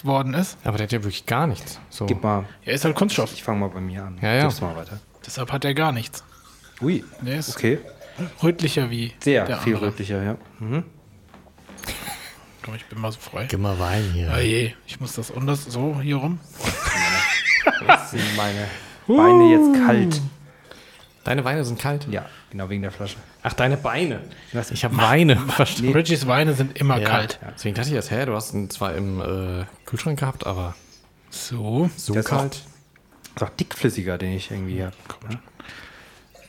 [0.05, 0.59] worden ist.
[0.64, 1.81] Aber der hat ja wirklich gar nichts.
[1.88, 2.05] So.
[2.07, 3.33] Gib mal, Er ist halt Kunststoff.
[3.33, 4.18] ich fange mal bei mir an.
[4.20, 4.42] Ja, ja.
[4.42, 5.00] Gib's mal weiter.
[5.24, 6.22] Deshalb hat er gar nichts.
[6.83, 7.79] Ui, Der ist okay.
[8.42, 9.90] Rötlicher wie Sehr der viel andere.
[9.90, 10.37] rötlicher, ja.
[10.59, 10.85] Mhm.
[12.62, 13.46] Komm, ich bin mal so frei.
[13.49, 14.31] Gib mal Wein hier.
[14.33, 16.38] Ah je, ich muss das anders so hier rum.
[17.88, 18.66] Jetzt sind meine
[19.07, 20.20] Beine jetzt kalt.
[21.25, 22.07] Deine Weine sind kalt?
[22.11, 23.16] Ja, genau wegen der Flasche.
[23.42, 24.20] Ach, deine Beine.
[24.53, 24.70] Was?
[24.70, 25.92] Ich habe Weine verstanden.
[25.92, 27.09] Reggies Weine sind immer Ja.
[27.09, 27.38] kalt.
[27.55, 30.75] Deswegen dachte ich jetzt, hä, du hast ihn zwar im äh, Kühlschrank gehabt, aber
[31.31, 32.62] So, so Das ist kalt.
[33.37, 34.94] ist auch dickflüssiger, den ich irgendwie habe.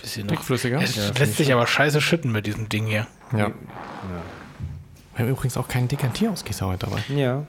[0.01, 0.35] Bisschen noch.
[0.35, 0.81] Dickflüssiger?
[0.81, 3.07] Es Ja, lässt sich aber scheiße schütten mit diesem Ding hier.
[3.31, 3.51] Ja.
[5.15, 7.03] Wir haben übrigens auch keinen Dekantierausgießer heute dabei.
[7.09, 7.45] Ja.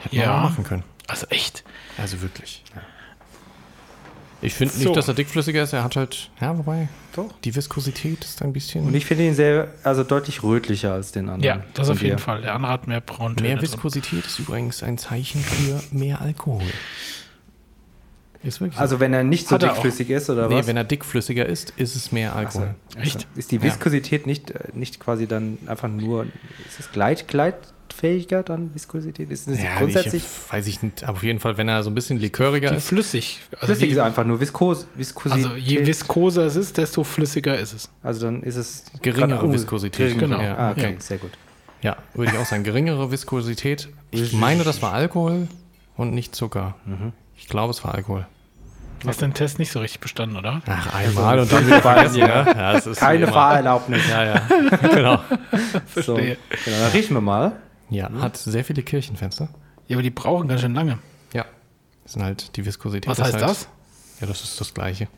[0.00, 0.22] Hätten Ja.
[0.22, 0.84] wir auch machen können.
[1.08, 1.64] Also echt.
[1.98, 2.62] Also wirklich.
[4.44, 4.80] Ich finde So.
[4.88, 5.72] nicht, dass er dickflüssiger ist.
[5.72, 7.30] Er hat halt, ja, wobei, Doch.
[7.44, 11.28] die Viskosität ist ein bisschen Und ich finde ihn sehr, also deutlich rötlicher als den
[11.28, 11.42] anderen.
[11.60, 12.18] Ja, das auf jeden.
[12.18, 12.42] Fall.
[12.42, 13.36] Der andere hat mehr Braun.
[13.40, 16.62] Mehr Viskosität ist übrigens ein Zeichen für mehr Alkohol.
[18.44, 18.80] Ist wirklich so.
[18.82, 19.74] Also wenn er nicht so Hat er auch.
[19.74, 20.66] dickflüssig ist, oder nee, was?
[20.66, 22.74] wenn er dickflüssiger ist, ist es mehr Alkohol.
[23.00, 23.26] Echt?
[23.36, 26.24] Ist die Viskosität nicht, äh, nicht quasi dann einfach nur,
[26.68, 29.30] ist es gleit, gleitfähiger dann Viskosität?
[29.30, 31.04] Ist es Ja, grundsätzlich, ich, weiß ich nicht.
[31.04, 32.88] Aber auf jeden Fall, wenn er so ein bisschen liköriger Die ist.
[32.88, 33.40] flüssig.
[33.52, 35.44] Also, flüssig je, ist einfach nur Viskos, Viskosität.
[35.44, 37.90] also je viskoser es ist, desto flüssiger ist es.
[38.02, 40.16] Also dann ist es Geringere oh, Viskosität.
[40.16, 40.40] gering- Genau.
[40.40, 40.56] Ja.
[40.56, 41.00] Ah, okay, Ja.
[41.00, 41.30] sehr gut.
[41.82, 42.64] Ja, würde ich auch sagen.
[42.64, 43.88] Geringere Viskosität.
[44.10, 45.46] Ich meine, das war Alkohol
[45.96, 46.74] und nicht Zucker.
[46.86, 47.12] Mhm.
[47.42, 48.26] Ich glaube, es war Alkohol.
[49.00, 50.62] Du hast den Test nicht so richtig bestanden, oder?
[50.64, 52.18] Ach, einmal und dann wieder vergessen.
[52.18, 53.26] Ja, ja, es ist Keine.
[53.26, 54.08] Fahrerlaubnis.
[54.08, 54.42] Ja, ja,
[54.94, 55.18] genau.
[55.96, 56.36] So, Verstehe.
[56.64, 57.52] genau, dann riechen wir mal.
[57.90, 59.48] Ja, hat sehr viele Kirchenfenster.
[59.88, 60.98] Ja, aber die brauchen ganz schön lange.
[61.32, 61.44] Ja.
[62.04, 63.08] Das sind halt die Viskosität.
[63.10, 63.68] Was heißt halt, das?
[64.20, 65.08] Ja, das ist das Gleiche.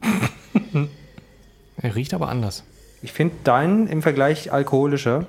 [1.76, 2.62] er riecht aber anders.
[3.02, 5.26] Ich finde deinen im Vergleich alkoholischer.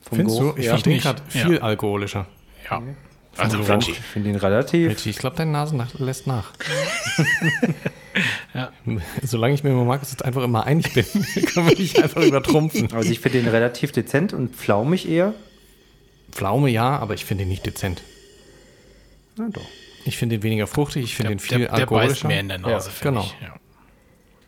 [0.00, 0.54] Vom Findest du?
[0.56, 0.72] Ich Ja.
[0.72, 1.02] finde den nicht.
[1.02, 1.46] gerade Ja.
[1.46, 2.26] viel alkoholischer.
[2.70, 2.82] Ja.
[3.36, 3.58] Also.
[3.60, 3.92] Reggie.
[3.92, 4.90] Ich finde ihn relativ.
[4.90, 6.52] Richie, ich glaube, deine Nase nach, lässt nach.
[8.54, 8.72] Ja.
[9.22, 11.04] Solange ich mir mit Markus jetzt einfach immer einig bin,
[11.46, 12.92] können wir dich einfach übertrumpfen.
[12.92, 15.34] Also ich finde ihn relativ dezent und flaumig eher.
[16.32, 18.02] Pflaume ja, aber ich finde ihn nicht dezent.
[19.36, 19.66] Na doch.
[20.04, 22.28] Ich finde ihn weniger fruchtig, ich finde ihn viel der, der beißt alkoholischer.
[22.28, 23.22] mehr in der Nase, ja, genau.
[23.22, 23.36] ich.
[23.40, 23.54] Ja.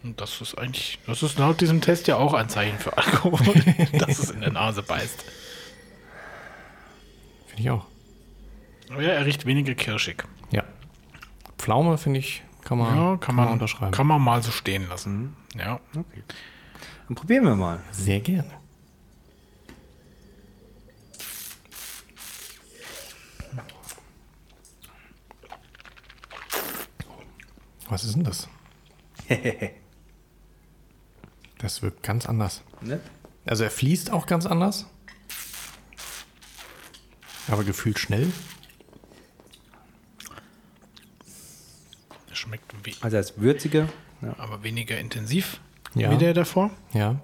[0.03, 3.39] Und das ist eigentlich, das ist laut diesem Test ja auch ein Zeichen für Alkohol,
[3.99, 5.25] dass es in der Nase beißt.
[7.49, 7.87] Finde ich auch.
[8.91, 10.25] Aber ja, er riecht weniger kirschig.
[10.51, 10.65] Ja.
[11.59, 13.93] Pflaume, finde ich, kann man, Ja, kann man, unterschreiben.
[13.93, 15.37] kann man mal so stehen lassen.
[15.57, 15.81] Ja.
[15.93, 17.81] Dann probieren wir mal.
[17.93, 18.51] Sehr gerne.
[27.89, 28.49] Was ist denn das?
[31.59, 32.63] Das wirkt ganz anders.
[32.81, 33.01] Ne?
[33.45, 34.87] Also er fließt auch ganz anders.
[37.49, 38.33] Aber gefühlt schnell.
[42.41, 43.89] Schmeckt we Also als würzige.
[44.23, 44.35] Ja.
[44.39, 45.61] aber weniger intensiv
[45.95, 46.11] Ja.
[46.11, 46.71] wie der davor.
[46.93, 47.21] Ja.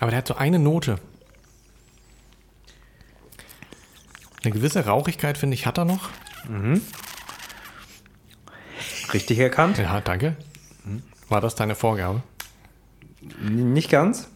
[0.00, 0.98] Aber der hat so eine Note.
[4.42, 6.10] Eine gewisse Rauchigkeit, finde ich, hat er noch.
[9.12, 9.78] Richtig erkannt?
[9.78, 10.36] Ja, danke.
[11.28, 12.22] War das deine Vorgabe?
[13.40, 14.28] N- Nicht ganz.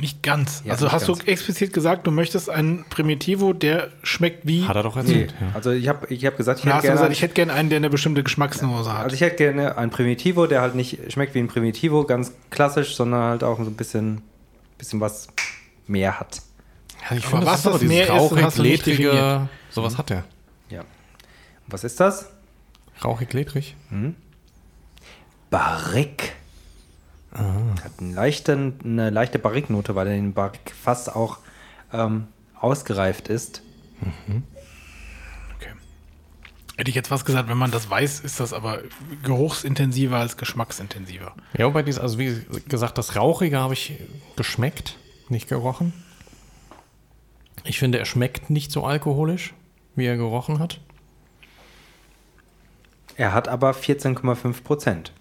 [0.00, 0.62] Nicht ganz.
[0.64, 1.18] Ja, also nicht hast ganz.
[1.18, 4.64] du explizit gesagt, du möchtest einen Primitivo, der schmeckt wie.
[4.66, 5.00] Hat er doch Nee.
[5.02, 5.34] erzählt.
[5.40, 5.46] Ja.
[5.54, 7.78] Also ich habe ich hab gesagt, ich hätte gerne, gesagt, ich hätte gerne einen, der
[7.78, 9.02] eine bestimmte Geschmacksnuance hat.
[9.04, 12.94] also ich hätte gerne einen Primitivo, der halt nicht schmeckt wie ein Primitivo, ganz klassisch,
[12.94, 14.22] sondern halt auch so ein bisschen,
[14.78, 15.26] bisschen was
[15.88, 16.42] mehr hat.
[17.10, 20.24] Ja, ich finde, was das, ist das mehr ist, rauchig, nicht ledrige, sowas hat er.
[20.70, 20.82] Ja.
[21.66, 22.28] Was ist das?
[23.04, 23.74] Rauchig, ledrig.
[25.50, 26.30] Barrique.
[27.32, 31.38] Hat einen leichten, eine leichte Barrique-Note, weil er in Barrique fast auch
[31.92, 33.62] ähm, ausgereift ist.
[35.56, 35.72] Okay.
[36.76, 38.80] Hätte ich jetzt was gesagt, wenn man das weiß, ist das aber
[39.22, 41.34] geruchsintensiver als geschmacksintensiver.
[41.56, 43.98] Ja, wobei dies, also wie gesagt, das Rauchige habe ich
[44.36, 44.96] geschmeckt,
[45.28, 45.92] nicht gerochen.
[47.64, 49.52] Ich finde, er schmeckt nicht so alkoholisch,
[49.96, 50.80] wie er gerochen hat.
[53.16, 55.12] Er hat aber 14,5 Prozent.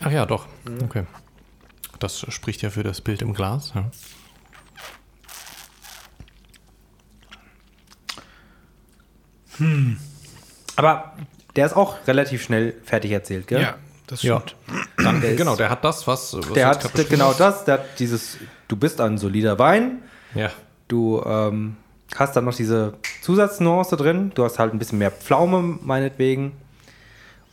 [0.00, 0.46] Ach ja, doch.
[0.82, 1.04] Okay.
[1.98, 3.72] Das spricht ja für das Bild im Glas.
[3.74, 3.90] Ja.
[10.76, 11.12] Aber
[11.56, 13.62] der ist auch relativ schnell fertig erzählt, gell?
[13.62, 13.74] Ja,
[14.06, 14.40] das Ja.
[14.40, 14.56] stimmt.
[14.96, 16.34] Dann, Der ist- genau, der hat das, was.
[16.36, 17.40] was Der hat genau hast.
[17.40, 20.02] das, der hat dieses, du bist ein solider Wein,
[20.34, 20.50] Ja.
[20.88, 21.76] du ähm,
[22.16, 26.52] hast dann noch diese Zusatznuance drin, du hast halt ein bisschen mehr Pflaume meinetwegen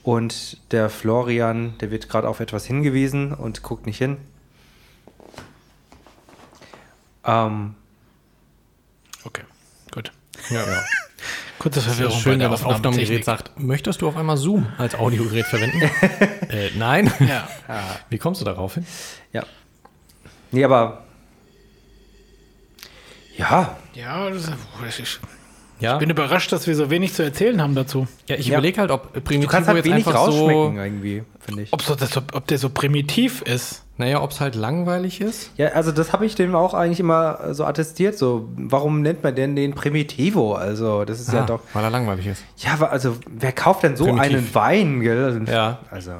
[0.03, 4.17] und der Florian, der wird gerade auf etwas hingewiesen und guckt nicht hin.
[7.23, 7.75] Ähm,
[9.23, 9.43] Okay,
[9.91, 10.11] gut.
[10.49, 10.65] ja.
[10.65, 10.83] ja.
[11.59, 14.65] Kurze Das Verwirrung schön, bei wenn der das Aufnahmegerät sagt, möchtest du auf einmal Zoom
[14.79, 15.79] als Audiogerät verwenden?
[16.49, 17.13] äh, nein.
[17.19, 17.47] Ja.
[18.09, 18.85] Wie kommst du darauf hin?
[19.31, 19.43] ja.
[20.53, 21.05] Nee, aber
[23.37, 25.19] ja, Ja, das ist, das ist,
[25.81, 28.07] Ja, ich bin überrascht, dass wir so wenig zu erzählen haben dazu.
[28.27, 28.53] ja ich Ja.
[28.53, 31.73] überlege halt, ob du Primitivo kannst halt jetzt wenig einfach rausschmecken so, irgendwie, finde ich.
[31.73, 33.83] Ob, so, das, ob der so primitiv ist.
[33.97, 35.51] naja, ob es halt langweilig ist.
[35.57, 38.17] Ja, also das habe ich dem auch eigentlich immer äh, so attestiert.
[38.17, 40.53] So, warum nennt man denn den Primitivo?
[40.53, 41.59] Also, das ist ja Ah, doch.
[41.73, 42.43] Weil er langweilig ist.
[42.57, 44.25] Ja, also, wer kauft denn so Primitiv.
[44.37, 45.23] einen Wein, gell?
[45.25, 45.79] Also, Ja.
[45.89, 46.11] Also.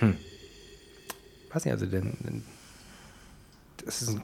[0.00, 0.16] Hm.
[1.52, 2.42] Weiß nicht, also, denn-
[3.84, 4.22] Das ist ein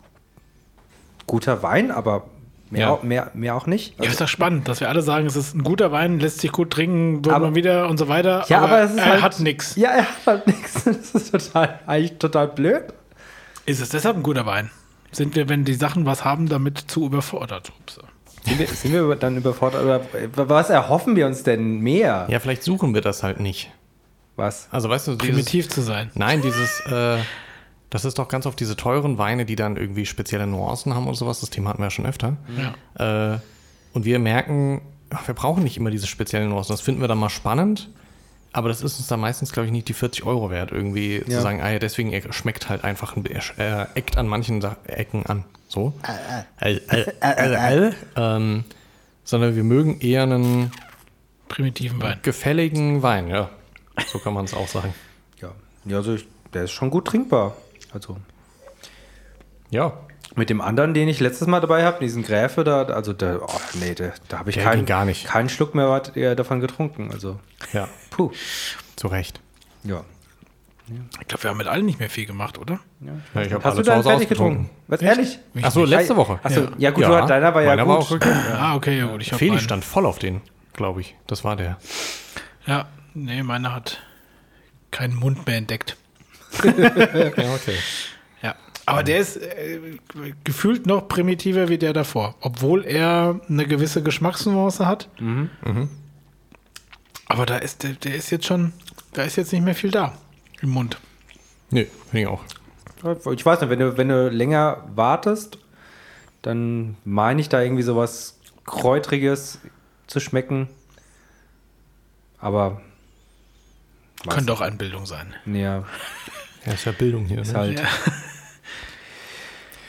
[1.26, 2.24] guter Wein, aber
[2.70, 2.90] mehr, Ja.
[2.90, 3.98] auch, mehr, mehr auch nicht.
[4.02, 6.52] Ja, ist doch spannend, dass wir alle sagen, es ist ein guter Wein, lässt sich
[6.52, 8.44] gut trinken, wird Aber- man wieder und so weiter.
[8.48, 9.76] ja, aber, es ist er halt, hat nichts.
[9.76, 10.84] Ja, er hat halt nichts.
[10.84, 12.84] Das ist total, eigentlich total blöd.
[13.66, 14.70] Ist es deshalb ein guter Wein?
[15.12, 17.72] Sind wir, wenn die Sachen was haben, damit zu überfordert?
[17.80, 17.98] Ups.
[18.46, 19.82] Sind wir, sind wir dann überfordert?
[19.84, 22.26] Oder was erhoffen wir uns denn mehr?
[22.30, 23.70] Ja, vielleicht suchen wir das halt nicht.
[24.36, 24.68] Was?
[24.70, 26.10] Also weißt du, dieses, Primitiv zu sein.
[26.14, 27.18] Nein, dieses, äh,
[27.90, 31.14] das ist doch ganz oft diese teuren Weine, die dann irgendwie spezielle Nuancen haben und
[31.16, 31.40] sowas.
[31.40, 32.36] Das Thema hatten wir ja schon öfter.
[32.96, 33.34] Ja.
[33.34, 33.38] Äh,
[33.92, 36.72] und wir merken, ach, wir brauchen nicht immer diese speziellen Nuancen.
[36.72, 37.88] Das finden wir dann mal spannend.
[38.52, 41.30] Aber das ist uns dann meistens, glaube ich, nicht die 40 Euro wert, irgendwie zu
[41.30, 41.40] Ja.
[41.40, 44.76] sagen, ah ja, deswegen er schmeckt halt einfach, ein, er äh, eckt an manchen Sa
[44.86, 45.44] Ecken an.
[45.68, 45.92] So.
[46.60, 48.64] Äh, äh, ähm,
[49.22, 50.72] sondern wir mögen eher einen
[51.48, 52.18] Primitiven Wein.
[52.22, 53.50] gefälligen Wein, ja.
[54.08, 54.94] So kann man es auch sagen.
[55.40, 55.50] Ja,
[55.84, 57.56] ja also ich, der ist schon gut trinkbar.
[57.92, 58.16] Also
[59.70, 59.92] Ja,
[60.36, 63.60] mit dem anderen, den ich letztes Mal dabei habe, diesen Gräfe da, also da, oh,
[63.74, 65.26] nee, da, da habe ich Der keinen, ging gar nicht.
[65.26, 67.10] keinen Schluck mehr wat- äh, davon getrunken.
[67.12, 67.38] Also,
[67.72, 68.30] ja, puh.
[68.96, 69.40] zu Recht.
[69.84, 70.04] Ja.
[71.20, 72.80] Ich glaube, wir haben mit allen nicht mehr viel gemacht, oder?
[73.00, 74.62] Ja, ich hab Hast alle du zu deinen Hause fertig ausgetrunken.
[74.64, 74.82] getrunken?
[74.88, 75.38] Was, ehrlich?
[75.62, 76.40] Ach so, letzte Woche.
[76.42, 76.68] Achso, ja.
[76.78, 76.90] Ja.
[76.90, 77.92] gut, Ja, du, deiner war ja meiner gut.
[77.92, 78.32] war auch okay.
[78.54, 79.22] Ah, okay, ja gut.
[79.22, 80.40] Ich hab Feli meinen- stand voll auf den,
[80.72, 81.14] glaube ich.
[81.28, 81.78] Das war der.
[82.66, 83.98] Ja, nee, meiner hat
[84.90, 85.96] keinen Mund mehr entdeckt.
[86.62, 86.64] Ja,
[87.54, 87.76] okay.
[88.42, 88.54] Ja.
[88.86, 89.78] Aber der ist äh,
[90.44, 95.08] gefühlt noch primitiver wie der davor, obwohl er eine gewisse Geschmacksnuance hat.
[95.20, 95.50] Mhm.
[97.26, 98.72] Aber da ist der, der ist jetzt schon
[99.12, 100.14] Da ist jetzt nicht mehr viel da
[100.60, 100.98] im Mund.
[101.70, 102.42] Nee, finde ich auch.
[103.32, 105.58] Ich weiß nicht, wenn du, wenn du länger wartest,
[106.42, 109.58] dann meine ich da irgendwie sowas Kräutriges
[110.06, 110.68] zu schmecken.
[112.38, 112.80] Aber
[114.28, 115.34] Könnte auch Einbildung sein.
[115.46, 115.84] ja,
[116.66, 117.40] Ja, ist ja Bildung hier.
[117.40, 117.58] ist ne?
[117.58, 117.82] halt.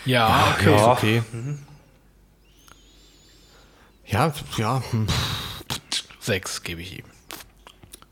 [0.05, 0.71] Ja, okay.
[0.71, 0.91] Ja, ist Ja.
[0.93, 1.21] okay.
[4.07, 5.07] Ja, ja, hm,
[6.19, 7.05] Sechs gebe ich ihm.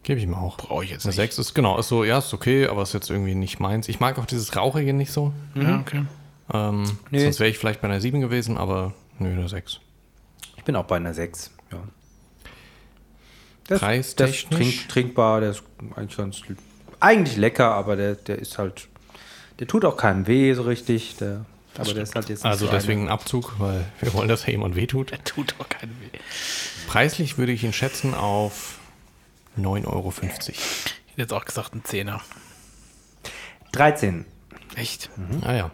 [0.04, 0.58] gebe ich ihm auch.
[0.58, 1.15] Brauche ich jetzt Eine nicht.
[1.17, 3.88] 6 ist, genau, ist so, ja, ist okay, aber ist jetzt irgendwie nicht meins.
[3.89, 5.34] Ich mag auch dieses Rauchige nicht so.
[5.56, 6.06] Ja, okay.
[6.54, 7.24] Ähm, Nee.
[7.24, 9.80] Sonst wäre ich vielleicht bei einer 7 gewesen, aber nö, eine 6.
[10.58, 11.52] Ich bin auch bei einer 6.
[11.72, 11.78] Ja.
[13.67, 14.48] Das, das Preistechnisch?
[14.50, 15.63] trink, trinkbar, der ist
[15.95, 16.41] eigentlich ganz
[17.00, 18.88] eigentlich lecker, aber der, der ist halt.
[19.60, 21.18] Der tut auch keinem weh so richtig.
[21.18, 21.46] Der,
[21.78, 24.52] aber der ist halt jetzt Also so deswegen ein Abzug, weil wir wollen, dass ja
[24.52, 25.12] jemand wehtut.
[25.12, 26.18] Er tut auch keinen weh.
[26.88, 28.80] Preislich würde ich ihn schätzen auf
[29.58, 30.14] 9,50 Euro.
[30.18, 30.54] Ich hätte
[31.18, 32.14] jetzt auch gesagt, ein Zehner.
[32.14, 32.22] Eine.
[33.72, 34.26] 13.
[34.76, 35.10] Echt?
[35.42, 35.72] Ah ja.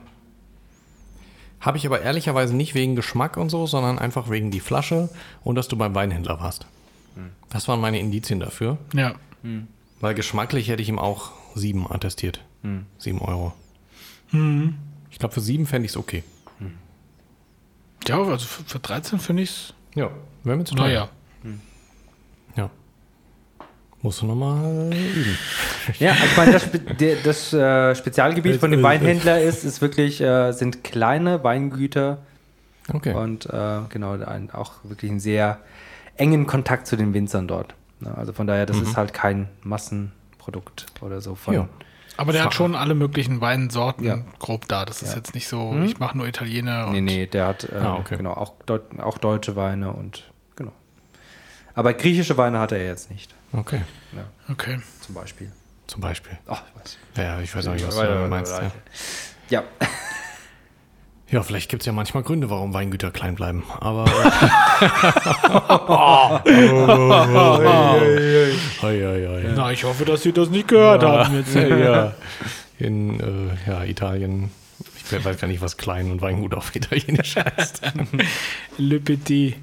[1.60, 5.10] Habe ich aber ehrlicherweise nicht wegen Geschmack und so, sondern einfach wegen die Flasche
[5.44, 6.68] und dass du beim Weinhändler warst.
[7.50, 8.78] Das waren meine Indizien dafür.
[8.94, 9.16] Ja.
[10.06, 12.40] Weil geschmacklich hätte ich ihm auch 7 attestiert.
[13.00, 13.54] 7 Euro.
[15.10, 16.24] Ich glaube, für 7 fände ich es okay.
[18.08, 19.74] Ja, also für, für 13 finde ich es.
[19.96, 20.12] Ja,
[20.44, 21.10] wäre mir zu teuer.
[21.44, 21.58] Naja.
[22.56, 22.70] Ja.
[24.04, 25.38] Musst du nochmal üben.
[26.00, 30.52] Ja, ich meine, das, Spe das äh, Spezialgebiet von dem Weinhändler ist, ist wirklich, äh,
[30.52, 32.20] sind kleine Weingüter
[32.94, 33.16] Okay.
[33.16, 35.62] und äh, genau, ein, auch wirklich einen sehr
[36.16, 37.74] engen Kontakt zu den Winzern dort.
[38.06, 41.54] Ja, also von daher, das ist halt kein Massenprodukt oder so von.
[41.54, 41.68] Ja.
[42.18, 44.20] Aber der hat schon alle möglichen Weinsorten Ja.
[44.40, 44.86] grob da.
[44.86, 46.88] Das ist jetzt nicht so, ich mache nur Italiener.
[46.92, 48.16] Nee, und nee, der hat äh, Ah, okay.
[48.18, 50.24] genau, auch, deut auch deutsche Weine und
[50.56, 50.72] genau.
[51.74, 53.82] Aber griechische Weine hat er jetzt nicht, Okay.
[54.50, 54.80] Okay.
[55.02, 55.52] zum Beispiel.
[55.88, 56.38] Zum Beispiel.
[56.48, 56.98] Ach, ich weiß.
[57.18, 58.54] Ja, ich weiß auch nicht, was du meinst.
[58.54, 58.72] Ja.
[59.50, 59.64] Ja,
[61.32, 63.64] ja, vielleicht gibt es ja manchmal Gründe, warum Weingüter klein bleiben.
[63.80, 64.06] Aber.
[68.82, 69.54] Hei.
[69.56, 71.56] Na, ich hoffe, dass Sie das nicht gehört haben jetzt.
[71.70, 72.14] ja.
[72.80, 74.52] In äh, ja, Italien.
[75.12, 77.82] Ich weiß gar nicht, was klein und Weingut auf Italienisch heißt.
[78.78, 79.56] Le Petit.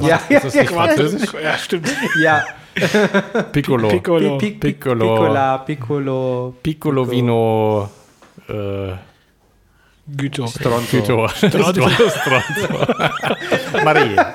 [0.00, 1.30] ja, ja, Ist das nicht französisch?
[1.42, 1.88] Ja, stimmt.
[2.22, 2.44] ja.
[3.52, 3.88] Piccolo.
[3.88, 4.38] Piccolo.
[4.38, 5.14] Pi- pi- Piccolo.
[5.14, 7.90] Piccola, Piccolo, Piccolo Vino.
[8.48, 8.92] Äh,
[10.06, 10.48] Güter.
[10.48, 10.96] Stronzo.
[10.96, 11.28] Güto.
[11.28, 11.78] Stronzo.
[13.84, 14.34] Maria.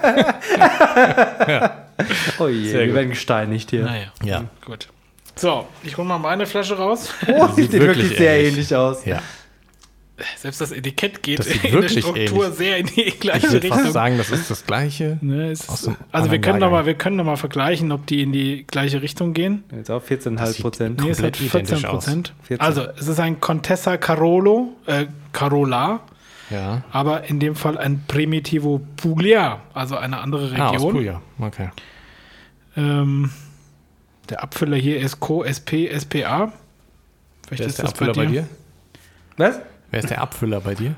[2.39, 2.95] Oh je, Sehr wir gut.
[2.95, 3.83] werden gesteinigt hier.
[3.83, 4.43] Naja, Ja.
[4.65, 4.87] gut.
[5.35, 7.09] So, ich hole mal meine Flasche raus.
[7.27, 8.53] Oh, sieht Sieht wirklich, wirklich sehr ähnlich.
[8.53, 9.05] ähnlich aus.
[9.05, 9.21] Ja.
[10.37, 12.57] Selbst das Etikett geht Das in der wirklich Struktur ähnlich.
[12.57, 13.91] sehr in die Ich gleiche würde fast Richtung.
[13.93, 15.17] sagen, das ist das Gleiche.
[15.21, 16.71] Ne, ist, also wir können, noch Jahrgang.
[16.71, 19.65] mal, wir können noch mal vergleichen, ob die in die gleiche Richtung gehen.
[19.75, 21.01] Jetzt auch 14,5 Prozent.
[21.01, 22.05] Nee, es hat Komplett 14 identisch aus.
[22.05, 22.33] Prozent.
[22.43, 22.65] 14.
[22.65, 25.99] Also, es ist ein Contessa Carolo, äh, Carola,
[26.49, 26.83] Ja.
[26.91, 30.91] aber in dem Fall ein Primitivo Puglia, also eine andere Ah, aus Region.
[30.93, 31.21] Puglia.
[31.39, 31.69] Okay.
[32.77, 33.31] ähm,
[34.29, 35.43] der Abfüller hier ist Co.
[35.43, 36.53] SP SPA.
[37.47, 38.47] Vielleicht Wer ist der Abfüller bei dir?
[39.37, 39.59] Was?
[39.91, 40.95] Wer ist der Abfüller bei dir?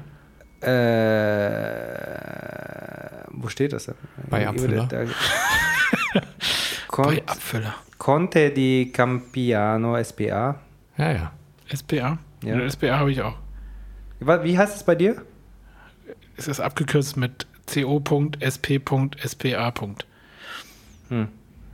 [2.28, 3.96] Äh, wo steht das denn?
[4.30, 4.86] Bei Abfüller?
[4.88, 5.06] da-
[6.98, 7.76] Bei Abfüller.
[7.98, 10.60] Conte di Campiano SPA.
[10.98, 11.32] Ja, ja.
[11.74, 12.18] SPA?
[12.44, 12.70] Ja.
[12.70, 13.36] SPA habe ich auch.
[14.20, 15.22] Wie heißt es bei dir?
[16.38, 19.74] Es ist abgekürzt mit co.sp.spa.
[21.10, 21.28] Hm.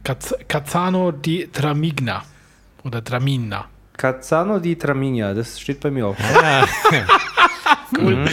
[0.04, 2.24] Caz Cazzano di Tramigna.
[2.84, 3.66] Oder Tramina.
[3.96, 6.16] Cazzano di Tramigna, das steht bei mir auch.
[7.96, 8.26] Cool.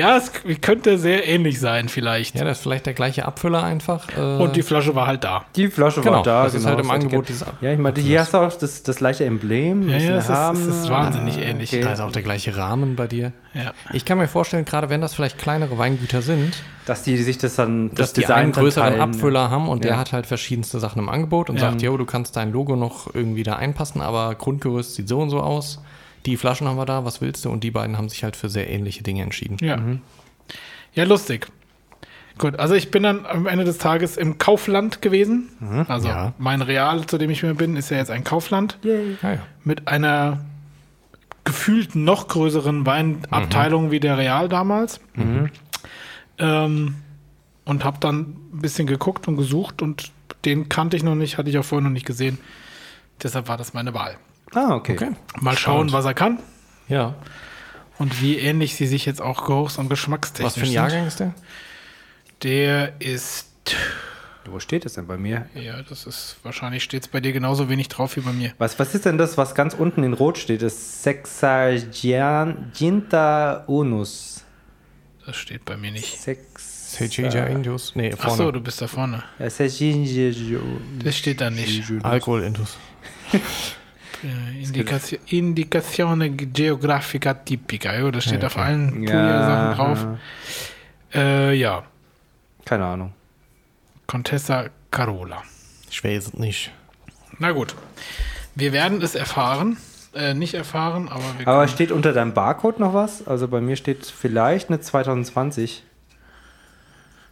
[0.00, 2.34] Ja, es könnte sehr ähnlich sein, vielleicht.
[2.36, 4.06] Ja, das ist vielleicht der gleiche Abfüller einfach.
[4.16, 5.44] Äh, Und die Flasche war halt da.
[5.56, 6.44] Die Flasche Genau, war da.
[6.44, 8.52] das ist halt im das Angebot dieses Ab- Ja, ich meine, hier hast du auch
[8.52, 9.88] das, das gleiche Emblem.
[9.88, 11.72] Ja, das ja, es ist- es ist wahnsinnig ähnlich.
[11.72, 11.82] Okay.
[11.82, 13.32] da ist auch der gleiche Rahmen bei dir.
[13.54, 13.72] Ja.
[13.92, 16.54] Ich kann mir vorstellen, gerade wenn das vielleicht kleinere Weingüter sind,
[16.86, 19.00] Dass die sich das dann, dass das die Design einen dann größeren teilen.
[19.02, 19.96] Abfüller haben und der Ja.
[19.98, 21.62] hat halt verschiedenste Sachen im Angebot und Ja.
[21.70, 25.30] sagt, jo, du kannst dein Logo noch irgendwie da einpassen, aber Grundgerüst sieht so und
[25.30, 25.80] so aus.
[26.26, 27.50] Die Flaschen haben wir da, was willst du?
[27.50, 29.56] Und die beiden haben sich halt für sehr ähnliche Dinge entschieden.
[29.60, 29.78] Ja.
[30.94, 31.46] Ja, lustig.
[32.38, 35.50] Gut, also ich bin dann am Ende des Tages im Kaufland gewesen.
[35.88, 36.32] Also Ja.
[36.38, 39.16] mein Real, zu dem ich mir bin, ist ja jetzt ein Kaufland Yay.
[39.22, 39.38] Ja, ja.
[39.64, 40.44] mit einer
[41.44, 45.00] gefühlt noch größeren Weinabteilung wie der Real damals.
[46.38, 46.94] Ähm,
[47.64, 48.20] und habe dann
[48.54, 50.10] ein bisschen geguckt und gesucht und
[50.44, 52.38] den kannte ich noch nicht, hatte ich auch vorher noch nicht gesehen.
[53.22, 54.16] Deshalb war das meine Wahl.
[54.54, 54.92] Ah, okay.
[54.94, 55.10] Okay.
[55.40, 55.92] Mal schauen, Spannend.
[55.92, 56.38] was er kann
[56.88, 57.14] Ja.
[57.98, 60.72] und wie ähnlich sie sich jetzt auch geruchs- und geschmackstechnisch Was für ein.
[60.72, 61.34] Jahrgang ist der?
[62.42, 63.46] Der ist
[64.46, 65.46] Wo steht es denn bei mir?
[65.54, 68.52] Ja, das ist wahrscheinlich steht es bei dir genauso wenig drauf wie bei mir.
[68.58, 70.62] Was, was ist denn das, was ganz unten in Rot steht?
[70.62, 74.44] Das Sexaginta unus.
[75.26, 76.18] Das steht bei mir nicht.
[76.20, 76.96] Sex.
[76.96, 77.92] Sejija Indios.
[77.94, 78.50] Nee, vorne.
[78.50, 79.22] du bist da vorne.
[79.38, 79.54] Das
[81.16, 81.84] steht da nicht.
[82.02, 82.76] Alkohol Indus.
[84.24, 87.96] Äh, Indikation, Indikazione Geografica Tipica.
[87.98, 88.64] Jo, das steht Ja, auf okay.
[88.64, 90.06] allen Ja, Puglia-Sachen drauf.
[91.14, 91.82] Äh, ja,
[92.64, 93.12] Keine Ahnung.
[94.06, 95.42] Contessa Carola.
[95.90, 96.70] Ich weiß es nicht.
[97.38, 97.74] Na gut.
[98.54, 99.76] Wir werden es erfahren.
[100.12, 103.26] Äh, nicht erfahren, aber wir Aber steht unter deinem Barcode noch was?
[103.28, 105.84] Also bei mir steht vielleicht eine 2020.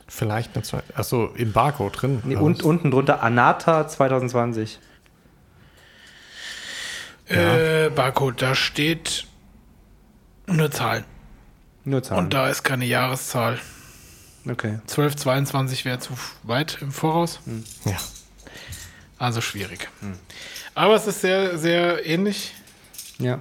[0.07, 0.97] Vielleicht eine zweite.
[0.97, 2.23] Achso, im Barcode drin.
[2.25, 2.65] Nee, und was?
[2.65, 4.79] unten drunter Anata 2020.
[7.29, 9.27] Äh, Barcode, da steht
[10.47, 11.05] nur Zahlen.
[11.85, 12.25] Nur Zahlen.
[12.25, 13.59] Und da ist keine Jahreszahl.
[14.51, 14.79] okay.
[14.87, 16.13] 12, 22 wäre zu
[16.43, 17.41] weit im Voraus.
[17.85, 17.97] Ja.
[19.19, 19.89] Also schwierig.
[20.75, 22.55] Aber es ist sehr, sehr ähnlich.
[23.19, 23.41] Ja.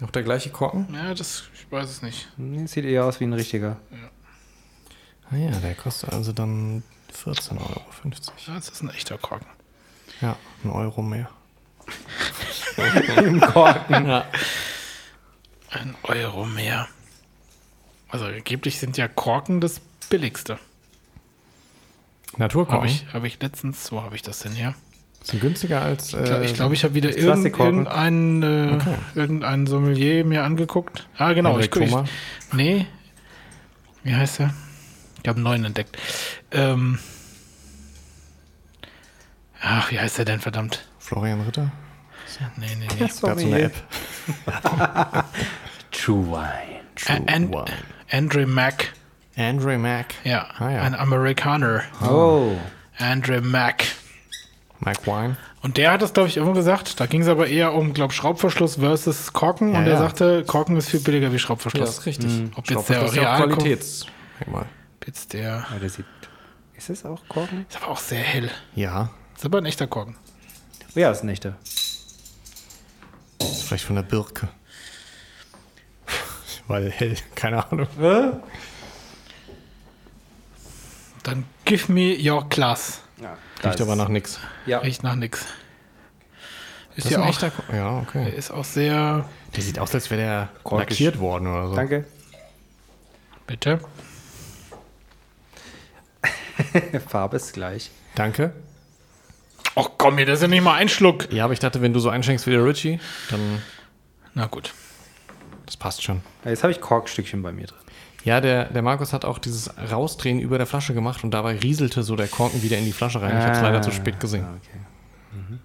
[0.00, 0.88] Noch der gleiche Korken?
[0.92, 2.28] Ja, das, ich weiß es nicht.
[2.36, 3.78] Nee, Sieht eher aus wie ein richtiger.
[5.30, 7.82] Ah ja, der kostet also dann 14,50 Euro.
[8.46, 9.46] Ja, das ist ein echter Korken.
[10.20, 11.30] Ja, ein Euro mehr.
[13.18, 14.06] Im Korken.
[14.06, 14.24] Ja.
[15.70, 16.88] Ein Euro mehr.
[18.08, 20.54] Also angeblich sind ja Korken das billigste.
[20.54, 24.74] Habe Naturkorken ich, hab ich letztens, wo habe ich das denn her?
[25.24, 26.12] sind günstiger als.
[26.12, 28.94] Ich glaube, äh, ich, glaub, ich habe wieder irgend, irgendeinen äh, Okay.
[29.14, 31.08] irgendeinen Sommelier mir angeguckt.
[31.16, 31.58] Ah, genau.
[31.58, 32.04] Ich, Henrik ich, Thoma.
[32.52, 32.86] nee.
[34.02, 34.54] Wie heißt er?
[35.22, 35.96] Ich habe einen neuen entdeckt.
[36.50, 36.98] Ähm,
[39.62, 40.86] ach, wie heißt er denn, verdammt?
[41.04, 41.70] Florian Ritter.
[42.56, 42.86] Nee, nee, nee.
[42.98, 43.74] Der hat so eine App.
[45.92, 46.80] True Wine.
[46.96, 47.64] True An- Wine.
[48.10, 48.92] Andre Mack.
[49.36, 50.14] Andre Mac.
[50.24, 50.80] Ja, Ah, ja.
[50.82, 51.82] ein Amerikaner.
[52.02, 52.52] Oh.
[52.98, 53.84] Andre Mack.
[54.80, 55.36] Mike Wine.
[55.62, 57.00] Und der hat das, glaube ich, irgendwo gesagt.
[57.00, 59.72] Da ging es aber eher um, glaube Schraubverschluss versus Korken.
[59.72, 59.98] Ja, und er ja.
[59.98, 61.84] sagte, Korken ist viel billiger wie Ja, Schraubverschluss.
[61.86, 62.50] das ist richtig.
[62.56, 64.06] Ob jetzt der ist ja Qualitäts.
[64.46, 64.66] Mal.
[65.00, 65.66] Ob jetzt der.
[65.70, 66.06] Ja, der sieht.
[66.76, 67.66] Ist das auch Korken?
[67.68, 68.50] Ist aber auch sehr hell.
[68.74, 70.16] Ja, Ist aber ein echter Korken.
[70.94, 71.56] Ja, ist ein echter.
[73.40, 74.48] ist vielleicht von der Birke.
[76.68, 77.88] Weil hell, keine Ahnung.
[81.22, 83.00] Dann give me your glass.
[83.20, 84.38] Ja, Riecht aber nach nix.
[84.66, 84.78] Ja.
[84.80, 85.44] Riecht nach nix.
[86.96, 88.30] Ist Das ja ein auch, echter Ja, okay.
[88.36, 89.28] ist auch sehr.
[89.56, 90.90] Der sieht aus, als wäre der Korkisch.
[90.90, 91.74] lackiert worden oder so.
[91.74, 92.04] Danke.
[93.46, 93.80] Bitte.
[97.08, 97.90] Farbe ist gleich.
[98.14, 98.52] Danke.
[99.76, 101.32] Ach komm, mir das ist ja nicht mal ein Schluck.
[101.32, 103.62] Ja, aber ich dachte, wenn du so einschenkst wie der Richie, dann
[104.34, 104.72] Na gut.
[105.66, 106.20] das passt schon.
[106.44, 107.78] Ja, Jetzt habe ich Korkstückchen bei mir drin.
[108.24, 112.02] Ja, der, der Markus hat auch dieses Rausdrehen über der Flasche gemacht und dabei rieselte
[112.02, 113.36] so der Korken wieder in die Flasche rein.
[113.36, 114.44] Ich habe es leider zu spät gesehen.
[114.44, 115.58] Ah, okay.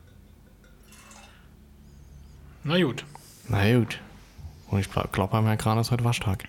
[2.63, 3.05] Na gut.
[3.47, 3.99] Na gut.
[4.67, 6.43] Und ich glaube, beim Herrn Kran ist heute Waschtag.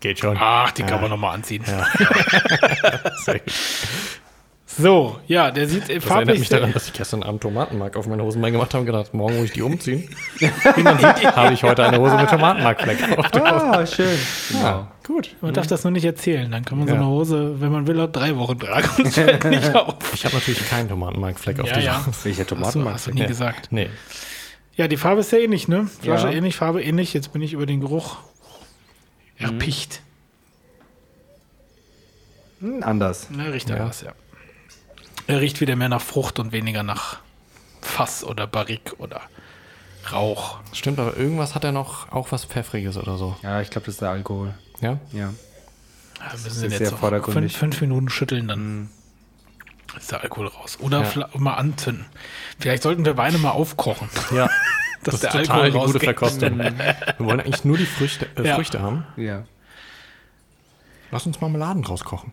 [0.00, 0.36] Geht schon.
[0.40, 1.64] Ach, die kann man nochmal anziehen.
[3.26, 3.40] Gut.
[4.80, 8.06] So, ja, der sieht äh, Das erinnert mich daran, dass ich gestern Abend Tomatenmark auf
[8.06, 10.08] meine Hosenbein gemacht habe und gedacht, morgen muss ich die umziehen.
[10.76, 11.02] Dann
[11.34, 13.64] habe ich heute eine Hose mit Tomatenmarkfleck auf der Hose.
[13.64, 14.18] Ah, schön.
[14.54, 15.34] Ja, gut.
[15.40, 16.48] Man darf das nur nicht erzählen.
[16.52, 17.00] Dann kann man so Ja.
[17.00, 19.96] eine Hose, wenn man will, auch drei Wochen tragen und fällt nicht auf.
[20.14, 22.06] Ich habe natürlich keinen Tomatenmarkfleck auf Ja, dieser ja.
[22.06, 22.16] Hose.
[22.24, 22.94] Welcher Hast du, Tomatenmark?
[22.94, 23.26] hast du nie Nee.
[23.26, 23.68] gesagt.
[23.72, 23.88] Nee.
[24.76, 25.88] Ja, die Farbe ist sehr ähnlich, ne?
[26.02, 26.34] Flasche Ja.
[26.34, 27.14] ähnlich, Farbe ähnlich.
[27.14, 28.18] Jetzt bin ich über den Geruch Mhm.
[29.38, 30.02] Erpicht.
[32.60, 33.30] Hm, anders.
[33.30, 33.76] Ne, riecht Ja.
[33.76, 34.12] anders, ja.
[35.26, 37.18] Er riecht wieder mehr nach Frucht und weniger nach
[37.82, 39.20] Fass oder Barrik oder
[40.10, 40.58] Rauch.
[40.72, 43.36] Stimmt, aber irgendwas hat er noch, auch was Pfeffriges oder so.
[43.42, 44.54] Ja, ich glaube, das ist der Alkohol.
[44.80, 44.98] Ja?
[45.12, 45.34] Ja.
[46.18, 46.94] Ja, müssen ist Sie sehr jetzt
[47.30, 48.88] fünf, fünf Minuten schütteln, dann
[49.96, 50.78] ist der Alkohol raus.
[50.80, 51.04] Oder Ja.
[51.04, 52.06] vielleicht mal anzünden.
[52.58, 54.08] Vielleicht sollten wir Weine mal aufkochen.
[54.34, 54.48] Ja.
[55.04, 56.04] Dass Das der ist total Alkohol die gute.
[56.04, 56.58] Verkostung.
[56.58, 58.54] Wir wollen eigentlich nur die Früchte, äh, Ja.
[58.56, 59.06] Früchte haben.
[59.16, 59.44] Ja.
[61.10, 62.32] Lass uns Marmeladen draus kochen.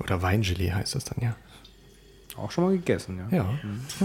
[0.00, 1.34] Oder Weingelee heißt das dann, ja.
[2.36, 3.36] Auch schon mal gegessen, ja.
[3.36, 3.48] Ja,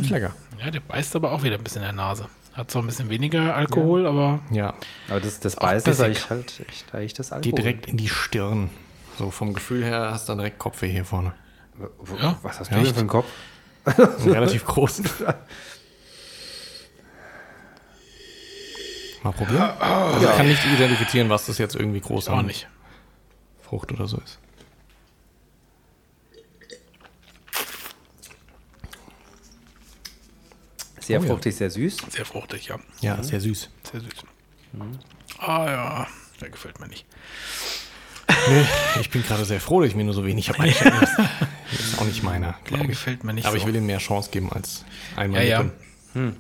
[0.02, 0.34] ist lecker.
[0.60, 2.28] Ja, der beißt aber auch wieder ein bisschen in der Nase.
[2.54, 4.74] Hat zwar ein bisschen weniger Alkohol, aber Ja,
[5.10, 7.52] Aber das, das Beißen ist eigentlich halt echt, eigentlich das Alkohol.
[7.52, 8.70] geht direkt in die Stirn.
[9.18, 11.34] So vom Gefühl her hast du dann direkt Kopfweh hier vorne.
[12.22, 12.38] Ja.
[12.42, 12.94] Was hast Ja, du denn echt?
[12.96, 13.26] für einen Kopf?
[14.26, 15.02] Relativ groß.
[19.24, 19.62] Mal probieren.
[19.80, 22.68] Also ich kann nicht identifizieren, was das jetzt irgendwie groß auch nicht.
[23.62, 24.40] Frucht oder so ist.
[31.00, 31.30] Sehr Oh ja.
[31.30, 31.98] fruchtig, sehr süß.
[32.10, 32.80] Sehr fruchtig, ja.
[33.02, 33.70] Ja, sehr süß.
[33.92, 34.12] Sehr süß.
[35.40, 36.08] Ah ja,
[36.40, 37.06] der gefällt mir nicht.
[38.48, 38.66] Nee,
[39.02, 41.30] ich bin gerade sehr froh, dass ich mir nur so wenig habe einschenken lassen.
[41.72, 42.90] Das ist auch nicht meiner, Der glaube ich.
[42.92, 43.62] gefällt mir nicht Aber so.
[43.62, 45.62] ich will ihm mehr Chance geben als einmal Ja, ja.
[46.14, 46.38] Lippen.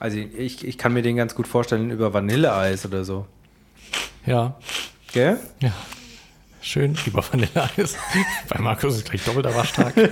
[0.00, 3.26] Also ich, ich kann mir den ganz gut vorstellen über Vanilleeis oder so.
[4.26, 4.54] Ja,
[5.12, 5.38] Gell?
[5.60, 5.72] ja.
[6.60, 7.96] Schön über Vanilleeis.
[8.48, 9.94] Bei Markus ist gleich doppelter Waschtag.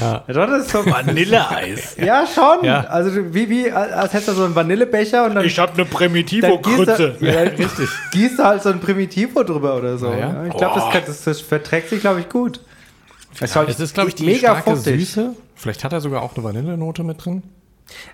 [0.00, 0.86] Ja, doch, das ist so.
[0.86, 1.96] Vanilleeis.
[1.98, 2.64] Ja, schon.
[2.64, 2.84] Ja.
[2.84, 7.16] Also wie, wie, als hättest du so einen Vanillebecher und dann, Ich habe eine Primitivo-Krütze.
[7.20, 7.88] ja, richtig.
[8.12, 10.06] gießt du halt so ein Primitivo drüber oder so.
[10.12, 10.32] Ja, ja.
[10.32, 12.60] Ja, ich glaube, das, das, das verträgt sich, glaube ich, gut.
[13.38, 15.00] Es Es ist, glaube ich, die mega starke fruchtig.
[15.00, 15.34] Süße.
[15.56, 17.42] Vielleicht hat er sogar auch eine Vanillenote mit drin.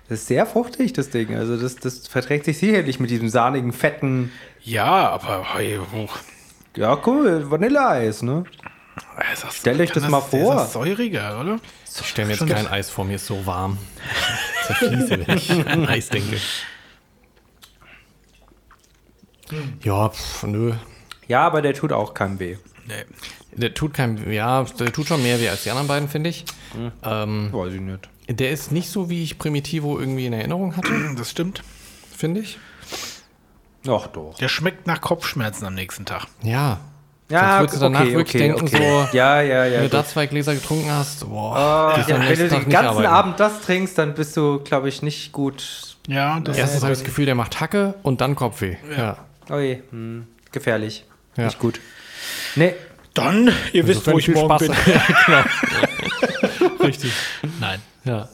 [0.09, 1.35] Das ist sehr fruchtig, das Ding.
[1.35, 4.31] Also das, das verträgt sich sicherlich mit diesem sahnigen, fetten.
[4.61, 6.07] Ja, aber hey, oh,
[6.75, 8.43] Ja, cool, Vanilleeis, ne?
[9.33, 10.55] ist das, Stellt euch kann das mal vor.
[10.55, 11.59] Ist das säuriger, oder?
[11.85, 13.77] Ich stelle mir jetzt kein Eis vor, mir ist so warm.
[14.67, 16.37] Zerfließe, wenn ich an Eis denke.
[19.83, 20.73] Ja, pf, nö.
[21.27, 22.57] Ja, aber der tut auch keinem weh.
[22.85, 23.05] Nee.
[23.53, 26.45] Der tut kein, ja, der tut schon mehr weh als die anderen beiden, finde ich.
[27.03, 28.09] Ähm, Weiß ich nicht.
[28.29, 31.63] Der ist nicht so, wie ich Primitivo irgendwie in Erinnerung hatte, Das stimmt.
[32.15, 32.57] finde ich.
[33.89, 34.35] Ach doch.
[34.39, 36.25] Der schmeckt nach Kopfschmerzen am nächsten Tag.
[36.43, 36.79] Ja.
[37.29, 38.77] Ja, Sonst würdest du danach wirklich denken, so,
[39.11, 39.73] Ja, ja, ja.
[39.77, 42.75] wenn du da zwei Gläser getrunken hast, boah, Ah, gehst ja, wenn du den ganzen
[42.87, 43.05] arbeiten.
[43.07, 45.97] Abend das trinkst, dann bist du, glaube ich, nicht gut.
[46.07, 48.77] Ja, das Erstens habe ich das Gefühl, der macht Hacke und dann Kopfweh.
[48.97, 49.17] Ja.
[49.49, 51.03] Oh je, hm, gefährlich.
[51.35, 51.45] Ja.
[51.45, 51.81] Nicht gut.
[52.55, 52.73] Nee,
[53.13, 54.73] Dann, ihr wisst, Insofern wo ich morgen bin.
[54.73, 54.85] Spaß.
[55.27, 55.43] ja,
[56.65, 56.75] genau.
[56.85, 57.11] Richtig.
[58.07, 58.29] Ja.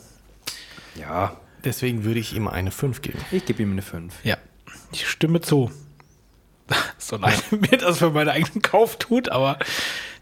[0.96, 3.20] ja, Deswegen würde ich ihm eine 5 geben.
[3.32, 4.14] ich gebe ihm eine 5.
[4.24, 4.38] Ja,
[4.92, 5.72] ich stimme zu.
[6.98, 9.60] So leid mir das für meinen eigenen Kauf tut, aber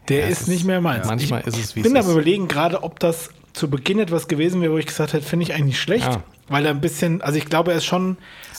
[0.08, 1.06] der Ja, ist ist- nicht mehr meins.
[1.06, 2.12] Manchmal ich ist es, wie es bin aber ist.
[2.12, 5.54] überlegen, gerade ob das zu Beginn etwas gewesen wäre, wo ich gesagt hätte, finde ich
[5.54, 6.22] eigentlich schlecht, Ja.
[6.52, 8.16] Weil er ein bisschen, also ich glaube, er ist schon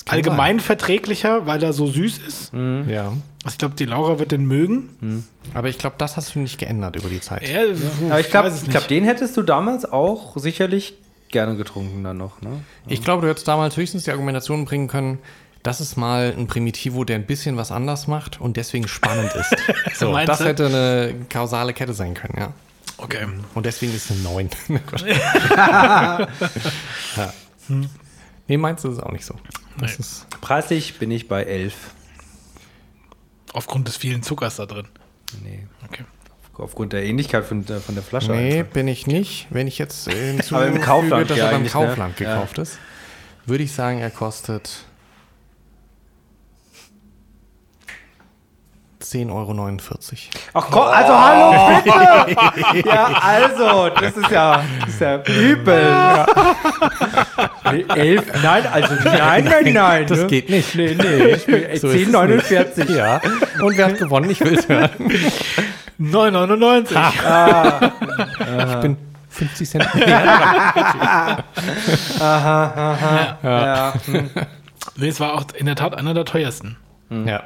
[0.07, 2.51] allgemein verträglicher, weil er so süß ist.
[2.53, 3.13] Ja.
[3.43, 5.25] Also ich glaube, die Laura wird den mögen.
[5.53, 7.47] Aber ich glaube, das hast du nicht geändert über die Zeit.
[7.47, 7.61] Ja,
[8.09, 10.95] Aber ich glaube, glaub, den hättest du damals auch sicherlich
[11.29, 12.61] gerne getrunken dann noch, ne?
[12.87, 15.19] Ich glaube, du hättest damals höchstens die Argumentation bringen können,
[15.63, 19.55] das ist mal ein Primitivo, der ein bisschen was anders macht und deswegen spannend ist.
[19.95, 20.45] So, das du?
[20.45, 22.53] hätte eine kausale Kette sein können, ja.
[22.97, 23.25] Okay.
[23.53, 24.49] Und deswegen ist es eine 9.
[27.17, 27.33] ja.
[28.47, 29.36] Nee, meinst du das ist auch nicht so.
[29.78, 29.97] Das Nee.
[29.99, 31.74] ist, Preislich bin ich bei 11.
[33.53, 34.88] Aufgrund des vielen Zuckers da drin.
[35.43, 36.03] Nee, Okay.
[36.57, 38.32] aufgrund der Ähnlichkeit von der, von der Flasche.
[38.32, 38.74] nee, einfach.
[38.74, 39.47] bin ich nicht.
[39.49, 41.70] Wenn ich jetzt äh, hinzufüge, Aber im Kaufland dass ja er beim ne?
[41.70, 42.34] Kaufland Ja.
[42.36, 42.80] gekauft ist,
[43.45, 44.86] würde ich sagen, er kostet
[49.03, 49.53] 10,49 Euro.
[50.53, 52.87] Ach komm, also hallo, bitte!
[52.89, 56.25] ja, also, das ist ja, das ist ja übel.
[57.71, 60.05] Nee, elf, nein, also nein, nein, nein.
[60.07, 60.27] Das ne?
[60.27, 60.75] geht nicht.
[60.75, 62.95] Nee, nee, ich bin So ist es 10,49.
[62.95, 63.21] Ja.
[63.61, 64.29] Und wer hat gewonnen?
[64.29, 64.89] Ich will es hören.
[65.99, 66.95] 9,99.
[68.69, 68.97] Ich bin
[69.29, 71.43] 50 Cent mehr.
[73.43, 74.29] Ja, hm.
[74.95, 76.77] Nee, es war auch in der Tat einer der teuersten.
[77.09, 77.43] Ja.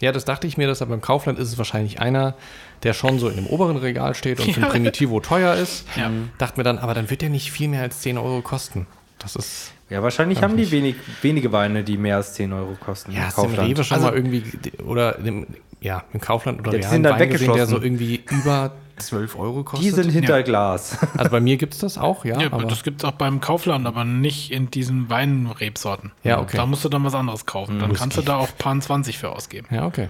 [0.00, 2.34] Ja, das dachte ich mir, dass beim Kaufland ist es wahrscheinlich einer,
[2.82, 4.68] der schon so in dem oberen Regal steht und für ein Ja.
[4.72, 5.86] Primitivo teuer ist.
[5.96, 6.10] Ja.
[6.38, 8.86] Dachte mir dann, aber dann wird der nicht viel mehr als 10 Euro kosten.
[9.18, 13.12] Das ist, ja, wahrscheinlich haben die wenig, wenige Weine, die mehr als 10 Euro kosten.
[13.12, 13.68] ja, im Kaufland.
[13.70, 14.42] Rewe schon Also- mal irgendwie,
[14.84, 15.46] oder im,
[15.80, 17.84] ja, im Kaufland oder Ja, die sind dann Wein gesehen, der so weggeschlossen.
[17.84, 19.84] irgendwie über 12 Euro kostet.
[19.84, 20.98] Die sind hinter Glas.
[21.16, 22.40] also bei mir gibt es das auch, ja.
[22.40, 26.12] Ja, aber, das gibt es auch beim Kaufland, aber nicht in diesen Weinrebsorten.
[26.22, 26.56] Ja, okay.
[26.56, 27.78] Da musst du dann was anderes kaufen.
[27.78, 29.68] Dann kannst du da auch paar 20 für ausgeben.
[29.70, 30.08] ja, okay.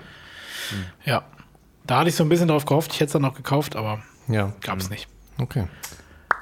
[1.04, 1.22] Ja.
[1.86, 2.92] Da hatte ich so ein bisschen drauf gehofft.
[2.92, 5.06] Ich hätte es dann auch gekauft, aber Ja, gab es nicht.
[5.38, 5.66] okay.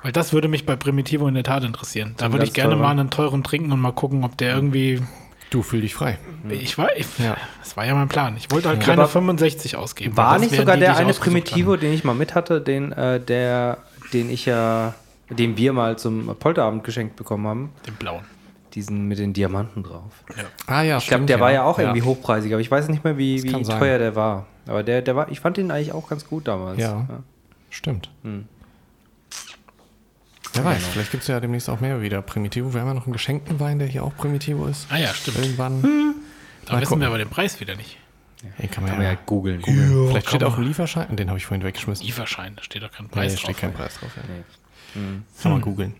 [0.02, 2.14] Weil das würde mich bei Primitivo in der Tat interessieren.
[2.16, 2.82] Da würde ich gerne teurer.
[2.82, 5.00] mal einen teuren trinken und mal gucken, ob der irgendwie.
[5.52, 6.18] Du fühl dich frei.
[6.48, 6.96] Ich war.
[6.96, 7.36] Ich, Ja.
[7.60, 8.34] Das war ja mein Plan.
[8.38, 10.16] Ich wollte halt keine Aber 65 ausgeben.
[10.16, 13.76] War nicht sogar die, der eine Primitivo, den ich mal mit hatte, den, äh, der,
[14.14, 14.94] den ich ja,
[15.28, 18.24] den wir mal zum Polterabend geschenkt bekommen haben, Den blauen.
[18.72, 20.24] diesen mit den Diamanten drauf.
[20.66, 22.16] Ah ja, Ich glaube, der war ja auch irgendwie hoch.
[22.16, 23.78] hochpreisig, aber ich weiß nicht mehr, wie, wie sein.
[23.78, 24.46] teuer der war.
[24.66, 26.78] Aber der, der war, ich fand ihn eigentlich auch ganz gut damals.
[26.78, 27.06] Ja.
[27.68, 28.08] Stimmt.
[28.22, 28.46] Hm.
[30.54, 32.74] Wer weiß, vielleicht gibt es ja demnächst auch mehr wieder Primitivo.
[32.74, 34.86] Wir haben ja noch einen geschenkten Wein, der hier auch Primitivo ist.
[34.90, 35.38] Ah ja, stimmt.
[35.38, 35.82] Irgendwann.
[36.66, 37.00] Da Mal wissen gucken.
[37.00, 37.98] wir aber den Preis wieder nicht.
[38.58, 39.62] Ey, kann man Kann man ja, ja googeln.
[39.62, 40.52] Vielleicht kann steht man.
[40.52, 41.16] auch ein Lieferschein.
[41.16, 42.04] Den habe ich vorhin weggeschmissen.
[42.04, 43.60] Lieferschein, da steht doch kein Nee, Preis steht drauf.
[43.60, 44.10] kein Preis drauf.
[44.16, 44.22] Ja.
[44.28, 45.02] Nee.
[45.42, 45.94] Kann man googeln.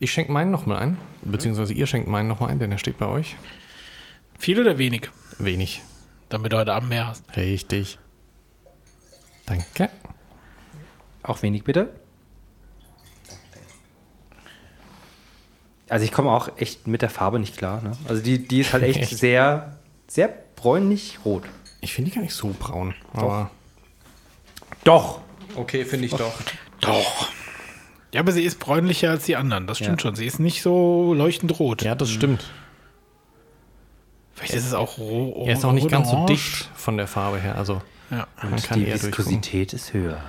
[0.00, 0.98] Ich schenke meinen nochmal ein.
[1.22, 3.36] Beziehungsweise ihr schenkt meinen nochmal ein, denn der steht bei euch.
[4.38, 5.08] Viel oder wenig?
[5.38, 5.82] Wenig.
[6.28, 7.24] Damit du heute Abend mehr hast.
[7.36, 7.98] Richtig.
[9.46, 9.88] Danke.
[11.22, 11.90] Auch wenig bitte.
[15.90, 17.82] Also ich komme auch echt mit der Farbe nicht klar.
[17.82, 17.90] Ne?
[18.08, 19.16] Also die, die ist halt echt, echt?
[19.18, 19.76] sehr,
[20.06, 21.42] sehr bräunlich-rot.
[21.80, 22.94] Ich finde die gar nicht so braun.
[23.12, 23.50] Aber
[24.84, 25.20] doch.
[25.56, 26.32] Okay, finde ich doch.
[26.80, 27.28] Doch.
[28.14, 29.66] Ja, aber sie ist bräunlicher als die anderen.
[29.66, 30.02] Das stimmt ja.
[30.02, 30.14] schon.
[30.14, 31.82] Sie ist nicht so leuchtend rot.
[31.82, 32.44] Ja, das stimmt.
[34.34, 35.44] Vielleicht ist es auch roh.
[35.46, 37.56] Er ist auch nicht ganz so dicht von der Farbe her.
[37.56, 38.28] Also ja.
[38.42, 40.22] man kann die Viskosität ist höher.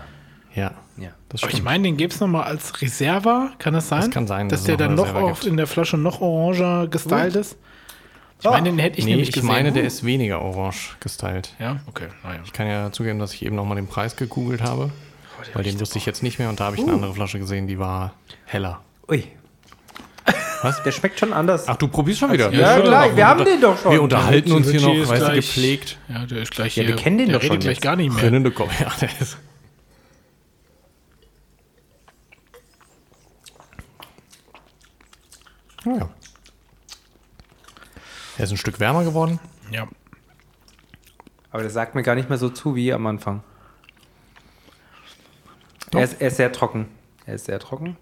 [0.56, 0.74] Ja.
[0.98, 1.10] ja.
[1.30, 3.52] Das Aber ich meine, den gäbe es nochmal als Reserva.
[3.58, 4.02] Kann das sein?
[4.02, 4.50] Das kann sein.
[4.50, 7.58] Dass, dass der dann noch auf, in der Flasche noch oranger gestylt ist.
[8.40, 9.48] Ich meine, den hätte ich nee, nämlich ich gesehen.
[9.48, 11.54] meine, der ist weniger orange gestylt.
[11.60, 12.08] Ja, okay.
[12.24, 12.40] Naja.
[12.44, 14.90] Ich kann ja zugeben, dass ich eben nochmal den Preis gegoogelt habe.
[15.40, 16.86] Oh, weil den wusste ich jetzt nicht mehr und da habe ich uh.
[16.86, 18.14] eine andere Flasche gesehen, die war
[18.46, 18.82] heller.
[19.08, 19.24] Ui.
[20.64, 20.82] Was?
[20.84, 21.68] Der schmeckt schon anders.
[21.68, 22.52] Ach, du probierst schon wieder.
[22.52, 23.92] Ja, ja klar, wir haben den doch schon.
[23.92, 25.98] Wir unterhalten uns hier noch, weißt du, gepflegt.
[26.08, 26.96] Ja, der ist gleich ja, hier.
[26.96, 27.60] Wir kennen den der doch schon.
[27.60, 28.32] gleich gar nicht mehr.
[28.80, 29.38] Ja, der ist.
[35.86, 36.10] Ja.
[38.38, 39.40] Er ist ein Stück wärmer geworden.
[39.72, 39.88] Ja.
[41.52, 43.44] Aber der sagt mir gar nicht mehr so zu wie am Anfang.
[45.92, 46.88] Er ist, er ist, sehr trocken.
[47.26, 47.98] Er ist sehr trocken.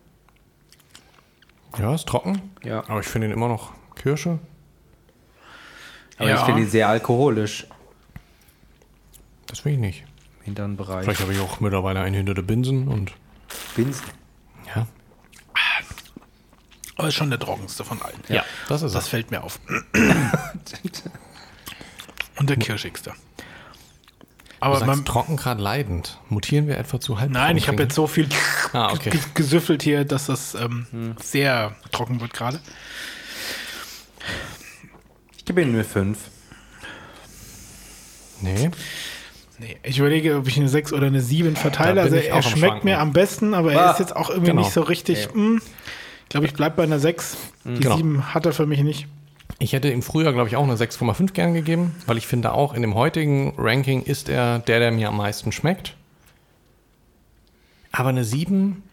[1.78, 2.54] Ja, ist trocken.
[2.64, 2.84] Ja.
[2.88, 4.40] Aber ich finde ihn immer noch Kirsche.
[6.18, 6.36] Aber ja.
[6.36, 7.68] ich finde ihn sehr alkoholisch.
[9.48, 10.04] Das finde ich nicht.
[10.40, 11.04] Im hinteren Bereich.
[11.04, 13.14] Vielleicht habe ich auch mittlerweile einen hinter der Binsen und.
[13.76, 14.06] Binsen?
[17.00, 18.20] Aber ist schon der trockenste von allen.
[18.28, 19.10] Ja, das ist Das es.
[19.10, 19.62] fällt mir auf.
[22.38, 23.14] Und der kirschigste.
[24.60, 26.20] Aber man trocken gerade leidend.
[26.28, 27.32] Mutieren wir etwa zu halb?
[27.32, 28.28] Nein, ich habe jetzt so viel
[28.74, 29.18] ah, okay.
[29.34, 31.16] gesüffelt hier, dass das ähm, hm.
[31.22, 32.60] sehr trocken wird gerade.
[35.38, 36.18] Ich gebe Ihnen eine 5.
[38.42, 38.72] Nee.
[39.58, 42.02] Nee, ich überlege, ob ich eine 6 oder eine 7 verteile.
[42.02, 44.64] Also er schmeckt mir am besten, aber ah, er ist jetzt auch irgendwie genau.
[44.64, 45.24] nicht so richtig.
[45.24, 45.30] Ja.
[45.34, 45.62] Mh,
[46.30, 47.38] ich glaube, ich bleibe bei einer 6.
[47.66, 47.98] Die genau.
[47.98, 49.08] 7 hat er für mich nicht.
[49.58, 52.76] Ich hätte im Frühjahr, glaube ich, auch eine 6,5 gern gegeben, weil ich finde auch
[52.76, 55.96] in dem heutigen Ranking ist er der, der mir am meisten schmeckt.
[57.92, 58.84] Aber eine 7.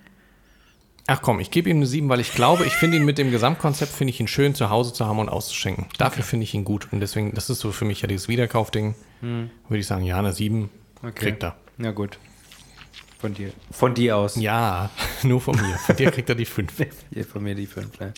[1.09, 3.31] Ach komm, ich gebe ihm eine 7, weil ich glaube, ich finde ihn mit dem
[3.31, 5.85] Gesamtkonzept, finde ich ihn schön zu Hause zu haben und auszuschenken.
[5.99, 6.31] Dafür okay.
[6.31, 6.91] finde ich ihn gut.
[6.91, 8.95] Und deswegen, das ist so für mich ja dieses Wiederkaufding.
[9.21, 9.51] Hm.
[9.69, 10.71] Würde ich sagen, ja, eine 7
[11.03, 11.13] okay.
[11.13, 11.55] kriegt er.
[11.77, 12.19] Ja, gut.
[13.19, 13.53] Von dir.
[13.71, 14.37] Von dir aus.
[14.37, 14.91] Ja,
[15.23, 15.79] nur von mir.
[15.79, 16.73] Von dir kriegt er die 5.
[17.33, 18.13] von mir die 5, ne.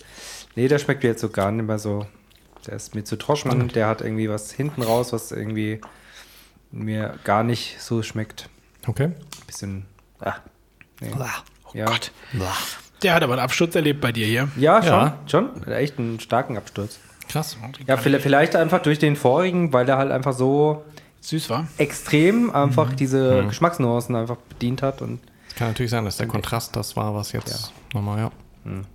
[0.55, 2.05] Nee, der schmeckt mir jetzt so gar nicht mehr so.
[2.67, 3.49] Der ist mir zu trocken.
[3.49, 3.75] Spannend.
[3.75, 5.79] Der hat irgendwie was hinten raus, was irgendwie
[6.71, 8.49] mir gar nicht so schmeckt.
[8.87, 9.11] Okay.
[9.47, 9.85] Bisschen.
[10.19, 10.35] Ah,
[10.99, 11.11] nee.
[11.15, 11.85] Oh ja.
[11.85, 12.11] Gott.
[13.01, 14.49] Der hat aber einen Absturz erlebt bei dir hier.
[14.57, 14.91] Ja, schon.
[14.91, 15.17] Ja.
[15.27, 15.67] Schon.
[15.67, 16.99] Echt einen starken Absturz.
[17.29, 17.57] Krass.
[17.85, 20.83] Ja, vielleicht einfach durch den vorigen, weil der halt einfach so
[21.21, 21.67] süß war.
[21.77, 22.95] Extrem einfach mhm.
[22.95, 23.47] diese mhm.
[23.49, 25.01] Geschmacksnuancen einfach bedient hat.
[25.01, 27.99] Und es kann natürlich sein, dass der Kontrast das war, was jetzt ja.
[27.99, 28.31] nochmal, ja.
[28.63, 28.85] Mhm.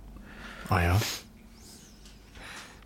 [0.69, 1.01] Ah ja.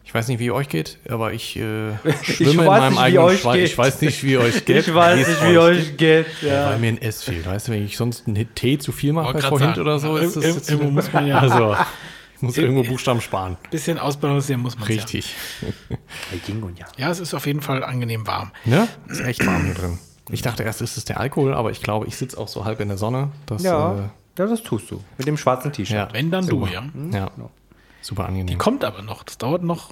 [0.09, 1.59] Ich weiß nicht, wie euch geht, aber ich äh,
[2.23, 3.69] schwimme ich in meinem eigenen Schweiß.
[3.69, 4.87] Ich weiß nicht, wie euch geht.
[4.87, 6.25] Ich weiß nicht, wie euch geht.
[6.41, 6.71] Ja.
[6.71, 7.45] Weil mir ein S fehlt.
[7.45, 10.35] Weißt du, wenn ich sonst einen Tee zu viel mache bei vorhin oder so, ist
[10.35, 11.37] das jetzt irgendwo muss man ja.
[11.41, 11.75] Also,
[12.41, 13.57] muss irgendwo Buchstaben sparen.
[13.71, 15.35] Bisschen ausbalancieren muss man Richtig.
[16.47, 16.85] Ja.
[16.97, 18.51] ja, es ist auf jeden Fall angenehm warm.
[18.65, 18.87] Ne?
[19.07, 19.99] Ist echt warm hier drin.
[20.31, 22.79] Ich dachte erst, ist es der Alkohol, aber ich glaube, ich sitze auch so halb
[22.79, 23.31] in der Sonne.
[23.47, 24.01] Dass, ja, äh,
[24.37, 25.03] ja, das tust du.
[25.17, 25.95] Mit dem schwarzen T-Shirt.
[25.95, 26.07] Ja.
[26.11, 26.67] Wenn, dann Super.
[26.67, 26.83] du, ja.
[27.11, 27.31] Ja.
[28.01, 28.47] Super angenehm.
[28.47, 29.23] Die kommt aber noch.
[29.23, 29.91] Das dauert noch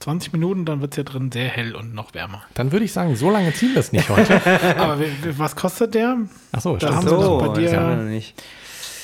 [0.00, 2.42] 20 Minuten, dann wird es ja drin sehr hell und noch wärmer.
[2.54, 4.40] Dann würde ich sagen, so lange ziehen wir es nicht heute.
[4.78, 4.98] Aber
[5.36, 6.18] was kostet der?
[6.52, 8.42] Achso, da haben so, bei dir ja nicht.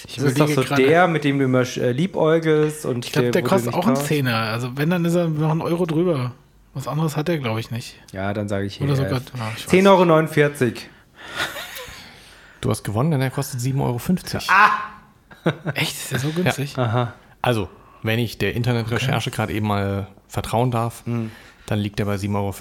[0.07, 0.83] Ich das ist doch so grade.
[0.83, 2.87] der, mit dem du immer äh, liebäugelst.
[2.87, 4.37] Und ich glaube, der, der kostet auch einen Zehner.
[4.37, 6.33] Also wenn, dann ist er noch ein Euro drüber.
[6.75, 7.97] Was anderes hat er, glaube ich, nicht.
[8.13, 8.87] Ja, dann sage ich hier.
[8.87, 10.73] Oder sogar, ja, 10,49 Euro.
[12.63, 14.01] Du hast gewonnen, denn er kostet 7,50 Euro.
[14.49, 14.71] Ah!
[15.75, 15.97] Echt?
[15.97, 16.77] Ist der so günstig?
[16.77, 16.85] Ja.
[16.85, 17.15] Aha.
[17.43, 17.69] Also,
[18.03, 19.37] wenn ich der Internetrecherche okay.
[19.37, 21.31] gerade eben mal vertrauen darf, mhm.
[21.67, 22.55] dann liegt er bei 7,50 Euro.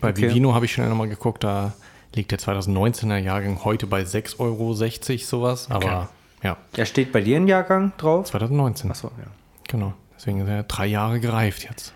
[0.00, 0.22] Bei okay.
[0.22, 1.72] Vivino habe ich schnell nochmal geguckt, da
[2.14, 5.68] liegt der 2019er Jahrgang heute bei 6,60 Euro, sowas.
[5.70, 5.86] Okay.
[5.86, 6.08] Aber
[6.42, 6.56] ja.
[6.76, 8.26] Er steht bei dir im Jahrgang drauf?
[8.26, 8.90] 2019.
[8.90, 9.30] Achso, ja.
[9.68, 9.94] Genau.
[10.16, 11.94] Deswegen ist er drei Jahre gereift jetzt.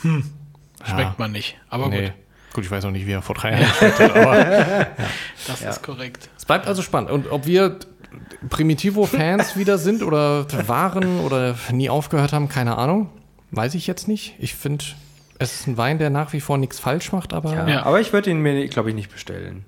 [0.00, 0.24] Hm.
[0.84, 1.14] Schmeckt ja.
[1.18, 2.06] man nicht, aber nee.
[2.06, 2.14] gut.
[2.54, 4.86] Gut, ich weiß auch nicht, wie er vor drei Jahren schmeckt aber ja.
[5.46, 5.70] Das ja.
[5.70, 6.30] ist korrekt.
[6.36, 7.10] Es bleibt also spannend.
[7.10, 7.78] Und ob wir
[8.48, 13.10] Primitivo-Fans wieder sind oder waren oder nie aufgehört haben, keine Ahnung.
[13.50, 14.34] Weiß ich jetzt nicht.
[14.38, 14.84] Ich finde,
[15.38, 17.54] es ist ein Wein, der nach wie vor nichts falsch macht, aber.
[17.54, 17.82] Ja, ja.
[17.84, 19.64] aber ich würde ihn mir, glaube ich, nicht bestellen.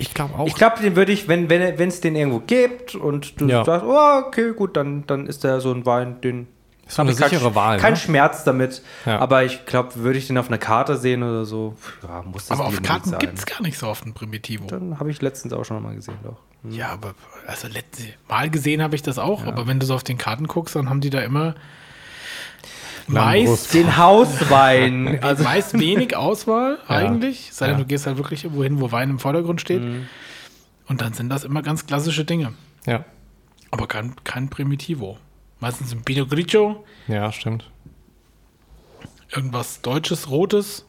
[0.00, 0.46] Ich glaube auch.
[0.46, 3.64] Ich glaube, den würde ich, wenn es wenn, den irgendwo gibt und du ja.
[3.64, 6.48] sagst, oh, okay, gut, dann, dann ist der so ein Wein, den.
[6.84, 7.78] Das ist eine sichere kein, Wahl.
[7.78, 7.98] Kein ne?
[7.98, 8.82] Schmerz damit.
[9.06, 9.20] Ja.
[9.20, 12.58] Aber ich glaube, würde ich den auf einer Karte sehen oder so, ja, muss das
[12.58, 14.66] Aber auf Karten gibt es gar nicht so oft ein Primitivo.
[14.66, 16.38] Dann habe ich letztens auch schon mal gesehen, doch.
[16.68, 17.14] Ja, aber
[17.46, 20.46] also letzte Mal gesehen habe ich das auch, aber wenn du so auf den Karten
[20.46, 21.54] guckst, dann haben die da immer
[23.08, 25.18] meist, Den Hauswein.
[25.22, 26.96] also meist wenig Auswahl Ja.
[26.96, 27.50] eigentlich.
[27.52, 27.80] Sei denn, Ja.
[27.82, 29.82] du gehst halt wirklich irgendwo hin, wo Wein im Vordergrund steht.
[30.86, 32.52] Und dann sind das immer ganz klassische Dinge.
[32.86, 33.04] Ja.
[33.70, 35.18] Aber kein, kein Primitivo.
[35.60, 37.70] Meistens ein Pinot Grigio, Ja, stimmt.
[39.34, 40.86] irgendwas Deutsches, Rotes.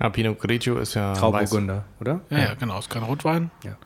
[0.00, 1.18] Ja, Pinot Grigio ist ja weiß.
[1.20, 2.20] Grauburgunder, oder?
[2.30, 3.50] Ja, ja, genau, ist kein Rotwein.
[3.64, 3.76] Ja.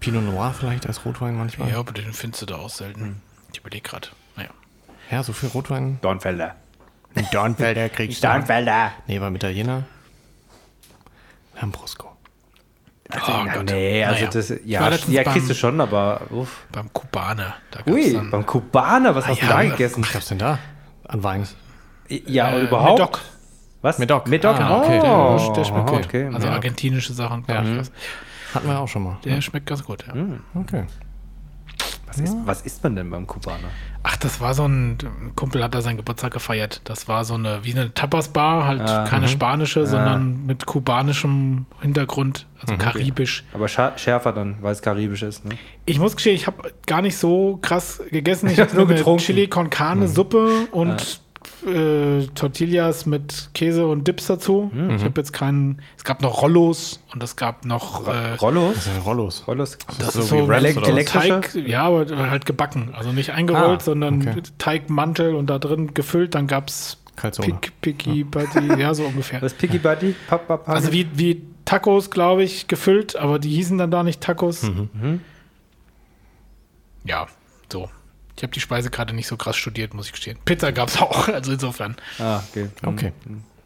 [0.00, 1.70] Pinot Noir vielleicht als Rotwein manchmal.
[1.70, 3.22] Ja, aber den findest du da auch selten.
[3.52, 4.08] Ich überlege gerade.
[5.10, 5.98] Ja, so viel Rotwein.
[6.02, 6.54] Dornfelder.
[7.32, 8.92] Dornfelder kriegst Dornfelder.
[9.06, 9.84] Nee, beim Italiener.
[11.60, 12.08] Lambrusco.
[13.12, 13.66] Oh Na, Gott.
[13.66, 14.30] nee, also Naja.
[14.32, 16.66] das, ja, war ja, beim- kriegst du schon, aber uff.
[16.72, 17.54] Beim Kubaner.
[17.70, 20.02] Da Ui, dann beim Kubaner, was hast du ja, da aber- gegessen?
[20.02, 20.58] Was gab's denn da?
[21.06, 21.46] An Wein.
[22.08, 22.98] Ja, äh, überhaupt?
[22.98, 23.20] Medoc.
[23.82, 23.98] Was?
[23.98, 24.26] Medoc.
[24.26, 25.00] Medoc, Ah, okay.
[25.04, 26.04] oh, Der, der schmeckt gut.
[26.06, 26.30] okay.
[26.34, 27.76] Also argentinische Sachen, glaub Ja.
[27.78, 27.92] Was.
[28.54, 29.18] Hatten wir auch schon mal.
[29.24, 30.12] Der schmeckt ganz gut, ja.
[30.54, 30.84] Okay.
[32.18, 33.68] Was, ist, was isst man denn beim Kubaner?
[34.02, 36.80] Ach, das war so ein, ein Kumpel hat da seinen Geburtstag gefeiert.
[36.84, 42.46] Das war so eine, wie eine Tapas-Bar, halt Ah, keine spanische, sondern mit kubanischem Hintergrund,
[42.60, 43.44] also karibisch.
[43.52, 45.56] Aber scha- schärfer dann, weil es karibisch ist, ne?
[45.84, 48.46] Ich muss gestehen, ich habe gar nicht so krass gegessen.
[48.48, 49.22] Ich Ich hab habe nur getrunken.
[49.22, 51.20] Chili con Carne Suppe und
[51.66, 54.70] äh, Tortillas mit Käse und Dips dazu.
[54.96, 55.80] Ich habe jetzt keinen.
[55.96, 58.06] Es gab noch Rollos und es gab noch.
[58.06, 58.74] Äh, Rollos?
[58.74, 59.44] Das Rollos.
[59.46, 59.78] Rollos?
[59.98, 60.56] das so ist wie so was?
[60.58, 61.40] Elektrische?
[61.40, 62.94] Teig, ja, aber halt gebacken.
[62.96, 64.42] Also nicht eingerollt, Ah, sondern okay.
[64.58, 66.34] Teigmantel und da drin gefüllt.
[66.34, 66.98] Dann gab es.
[67.40, 69.40] Pick, Picky, Buddy, ja, so ungefähr.
[69.40, 70.14] Was Piggy Buddy?
[70.28, 70.74] Pap, pap, pap.
[70.74, 74.64] Also wie, wie Tacos, glaube ich, gefüllt, aber die hießen dann da nicht Tacos.
[74.64, 75.20] Mhm.
[77.04, 77.26] Ja,
[77.72, 77.88] so.
[78.36, 80.38] Ich habe die Speisekarte nicht so krass studiert, muss ich gestehen.
[80.44, 81.96] Pizza gab es auch, also insofern.
[82.18, 82.68] Ah, okay.
[82.84, 83.12] Okay.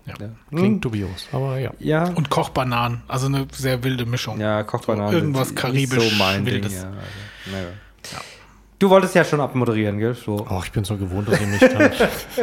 [0.07, 0.15] Ja.
[0.21, 0.29] Ja.
[0.57, 1.73] Klingt dubios, aber ja.
[1.79, 4.41] Ja, Und Kochbananen, also eine sehr wilde Mischung.
[4.41, 5.11] ja Kochbananen.
[5.13, 6.73] So irgendwas karibisch nicht So mein Ding, Wildes.
[6.75, 6.85] ja.
[6.85, 7.67] Also, naja.
[8.79, 10.15] Du wolltest ja schon abmoderieren, gell?
[10.15, 10.47] So.
[10.49, 11.93] Oh, ich bin so gewohnt, dass ihr mich dann.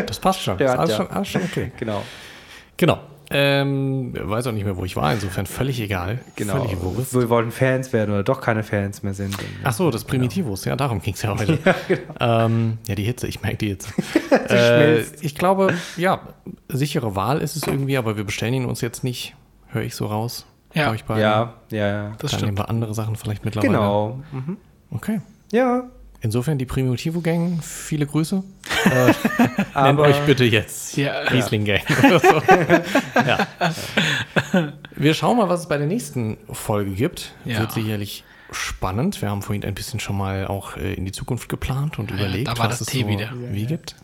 [0.06, 0.60] Das passt schon.
[0.60, 0.98] Ja, ist alles, ja.
[0.98, 1.72] schon, alles schon okay.
[1.80, 2.04] Genau.
[2.78, 3.00] Genau.
[3.30, 6.20] Ähm, weiß auch nicht mehr, wo ich war, insofern völlig egal.
[6.36, 6.64] Genau.
[6.64, 7.14] Völlig Wurst.
[7.14, 9.38] Wir wollten Fans werden oder doch keine Fans mehr sind.
[9.64, 11.60] Ach so, das Primitivus, ja, darum ging es ja heute.
[12.20, 13.90] Ja, ähm, ja, die Hitze, ich merke die Hitze.
[14.50, 16.22] äh, ich glaube, ja,
[16.70, 19.36] sichere Wahl ist es irgendwie, aber wir bestellen ihn uns jetzt nicht,
[19.68, 20.46] höre ich so raus.
[20.74, 20.88] Ja.
[20.88, 21.24] bei euch beiden.
[21.24, 22.10] Ja, ja, ja.
[22.18, 22.44] Das Dann stimmt.
[22.44, 23.74] nehmen wir andere Sachen vielleicht mittlerweile.
[23.74, 24.22] Genau.
[24.32, 24.58] Mhm.
[24.92, 25.22] Okay.
[25.52, 25.90] Ja.
[26.22, 28.44] Insofern die Primitivo-Gang, viele Grüße.
[28.88, 29.14] Äh,
[29.84, 31.20] nennt euch bitte jetzt Ja.
[31.24, 32.42] Riesling-Gang oder so.
[33.16, 33.48] ja.
[34.96, 37.34] Wir schauen mal, was es bei der nächsten Folge gibt.
[37.44, 37.60] Ja.
[37.60, 39.22] Wird sicherlich spannend.
[39.22, 42.48] Wir haben vorhin ein bisschen schon mal auch äh, in die Zukunft geplant und überlegt,
[42.48, 43.30] da war was das es Tee so wieder.
[43.52, 43.96] wie gibt.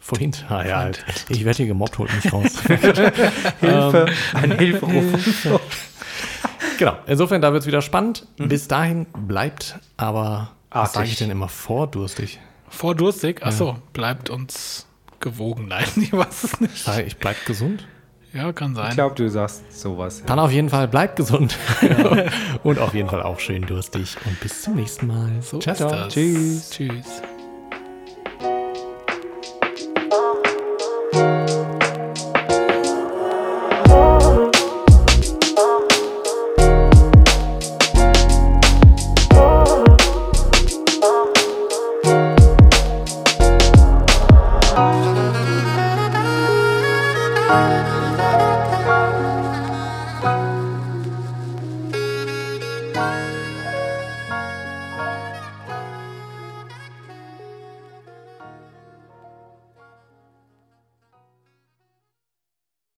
[0.00, 0.32] Vorhin.
[0.48, 1.04] Ah, ja, halt.
[1.28, 2.62] Ich werde hier gemobbt, holt mich raus.
[3.60, 4.06] Hilfe.
[4.32, 5.46] Ein Hilferuf.
[6.78, 6.96] genau.
[7.06, 8.26] Insofern, da wird es wieder spannend.
[8.38, 12.38] Bis dahin bleibt aber, was sage ich denn immer, vordurstig.
[12.68, 14.86] Vordurstig, achso, bleibt uns
[15.20, 15.66] gewogen.
[15.68, 16.76] Nein, ich weiß es nicht.
[16.78, 17.86] Sag Ich bleib gesund.
[18.34, 18.94] Ja, kann Ich sein.
[18.94, 20.20] glaube, du sagst sowas.
[20.20, 20.26] Ja.
[20.26, 21.56] Dann auf jeden Fall bleibt gesund.
[22.62, 24.16] und auf jeden Fall auch schön durstig.
[24.26, 25.30] Und bis zum nächsten Mal.
[25.40, 26.08] So ciao, ciao.
[26.08, 26.70] Tschüss.
[26.70, 27.22] Tschüss.